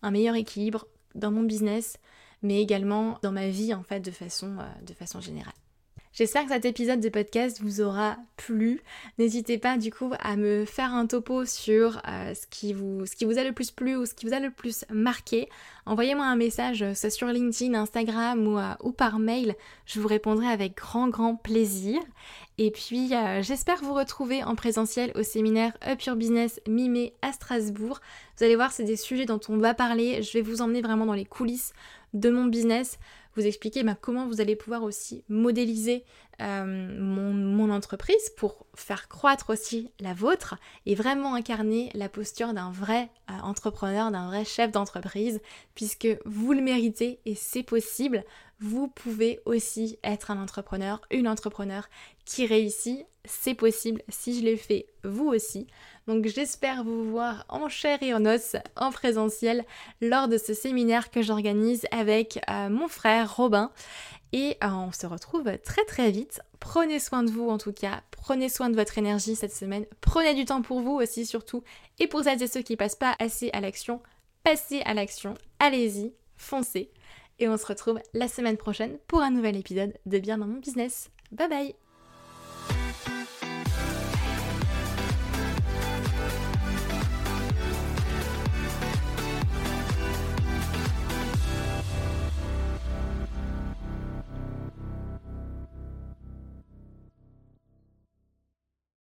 un 0.03 0.11
meilleur 0.11 0.35
équilibre 0.35 0.87
dans 1.15 1.31
mon 1.31 1.43
business, 1.43 1.99
mais 2.43 2.61
également 2.61 3.19
dans 3.23 3.33
ma 3.33 3.49
vie 3.49 3.75
en 3.75 3.83
fait 3.83 4.01
de 4.01 4.11
façon, 4.11 4.57
de 4.87 4.95
façon 4.95 5.21
générale. 5.21 5.55
J'espère 6.15 6.45
que 6.45 6.51
cet 6.51 6.67
épisode 6.67 7.01
de 7.01 7.09
podcast 7.09 7.63
vous 7.63 7.81
aura 7.81 8.19
plu. 8.37 8.83
N'hésitez 9.17 9.57
pas 9.57 9.79
du 9.79 9.91
coup 9.91 10.13
à 10.21 10.37
me 10.37 10.67
faire 10.67 10.93
un 10.93 11.07
topo 11.07 11.47
sur 11.47 12.03
euh, 12.07 12.35
ce, 12.35 12.47
qui 12.49 12.75
vous, 12.75 13.07
ce 13.07 13.17
qui 13.17 13.25
vous 13.25 13.39
a 13.39 13.45
le 13.45 13.53
plus 13.53 13.71
plu 13.71 13.97
ou 13.97 14.05
ce 14.05 14.13
qui 14.13 14.27
vous 14.27 14.35
a 14.35 14.39
le 14.39 14.51
plus 14.51 14.85
marqué. 14.91 15.49
Envoyez-moi 15.87 16.27
un 16.27 16.37
message, 16.37 16.85
soit 16.93 17.09
sur 17.09 17.29
LinkedIn, 17.29 17.73
Instagram 17.73 18.47
ou, 18.47 18.59
euh, 18.59 18.93
par 18.93 19.19
mail. 19.19 19.57
Je 19.87 20.01
vous 20.01 20.09
répondrai 20.09 20.49
avec 20.49 20.77
grand 20.77 21.09
grand 21.09 21.35
plaisir. 21.35 21.99
Et 22.59 22.71
puis 22.71 23.15
euh, 23.15 23.41
j'espère 23.41 23.83
vous 23.83 23.95
retrouver 23.95 24.45
en 24.45 24.55
présentiel 24.55 25.13
au 25.15 25.23
séminaire 25.23 25.73
Up 25.87 26.03
Your 26.03 26.17
Business 26.17 26.61
mi 26.69 27.15
à 27.23 27.33
Strasbourg. 27.33 28.01
Vous 28.37 28.45
allez 28.45 28.57
voir, 28.57 28.71
c'est 28.71 28.85
des 28.85 28.97
sujets 28.97 29.25
dont 29.25 29.41
on 29.49 29.57
va 29.57 29.73
parler. 29.73 30.23
Je 30.23 30.35
vais 30.35 30.43
vous 30.43 30.61
emmener 30.61 30.83
vraiment 30.83 31.07
dans 31.07 31.15
les 31.15 31.25
coulisses 31.25 31.73
de 32.15 32.31
mon 32.31 32.47
business 32.47 32.99
vous 33.35 33.47
expliquer 33.47 33.83
bah, 33.83 33.97
comment 33.99 34.27
vous 34.27 34.41
allez 34.41 34.57
pouvoir 34.57 34.83
aussi 34.83 35.25
modéliser 35.29 36.05
euh, 36.41 36.99
mon, 36.99 37.71
entreprise 37.71 38.31
pour 38.37 38.67
faire 38.75 39.09
croître 39.09 39.51
aussi 39.51 39.93
la 40.01 40.13
vôtre 40.13 40.57
et 40.85 40.95
vraiment 40.95 41.35
incarner 41.35 41.91
la 41.95 42.09
posture 42.09 42.53
d'un 42.53 42.71
vrai 42.71 43.09
euh, 43.31 43.35
entrepreneur, 43.43 44.11
d'un 44.11 44.27
vrai 44.27 44.45
chef 44.45 44.73
d'entreprise, 44.73 45.41
puisque 45.75 46.09
vous 46.27 46.53
le 46.53 46.61
méritez 46.61 47.21
et 47.25 47.35
c'est 47.35 47.63
possible. 47.63 48.25
Vous 48.61 48.89
pouvez 48.89 49.41
aussi 49.47 49.99
être 50.05 50.31
un 50.31 50.43
entrepreneur, 50.43 51.01
une 51.11 51.29
entrepreneur 51.29 51.89
qui 52.25 52.47
réussit. 52.47 53.07
C'est 53.25 53.55
possible. 53.55 54.03
Si 54.09 54.39
je 54.39 54.45
l'ai 54.45 54.57
fait, 54.57 54.87
vous 55.05 55.29
aussi. 55.29 55.69
Donc 56.09 56.27
j'espère 56.27 56.83
vous 56.83 57.09
voir 57.09 57.45
en 57.49 57.69
chair 57.69 58.03
et 58.03 58.13
en 58.13 58.27
os, 58.27 58.57
en 58.77 58.91
présentiel, 58.91 59.65
lors 60.01 60.27
de 60.27 60.39
ce 60.39 60.55
séminaire 60.55 61.11
que 61.11 61.23
j'organise 61.23 61.87
avec 61.93 62.41
euh, 62.51 62.69
mon 62.69 62.89
frère 62.89 63.37
Robin. 63.37 63.71
Et 64.33 64.57
euh, 64.65 64.69
on 64.69 64.93
se 64.93 65.07
retrouve 65.07 65.59
très 65.59 65.85
très 65.85 66.11
vite. 66.11 66.41
Prenez 66.59 66.99
soin 66.99 67.23
de 67.23 67.31
vous 67.31 67.49
en 67.49 67.59
tout 67.59 67.73
cas, 67.73 68.03
prenez 68.11 68.49
soin 68.49 68.71
de 68.71 68.77
votre 68.77 68.99
énergie 68.99 69.37
cette 69.37 69.55
semaine, 69.55 69.85
prenez 70.01 70.35
du 70.35 70.45
temps 70.45 70.63
pour 70.63 70.81
vous 70.81 70.93
aussi 70.93 71.27
surtout, 71.27 71.63
et 71.99 72.07
pour 72.07 72.23
celles 72.23 72.43
et 72.43 72.47
ceux 72.47 72.63
qui 72.63 72.77
passent 72.77 72.97
pas 72.97 73.17
assez 73.19 73.51
à 73.53 73.61
l'action, 73.61 74.01
passez 74.45 74.81
à 74.83 74.95
l'action, 74.95 75.35
allez-y, 75.59 76.13
foncez. 76.37 76.91
Et 77.41 77.49
on 77.49 77.57
se 77.57 77.67
retrouve 77.67 78.01
la 78.15 78.29
semaine 78.29 78.57
prochaine 78.57 78.99
pour 79.09 79.23
un 79.23 79.31
nouvel 79.31 79.57
épisode 79.57 79.95
de 80.07 80.19
Bien 80.19 80.39
dans 80.39 80.47
mon 80.47 80.61
business. 80.61 81.11
Bye 81.33 81.49
bye 81.49 81.82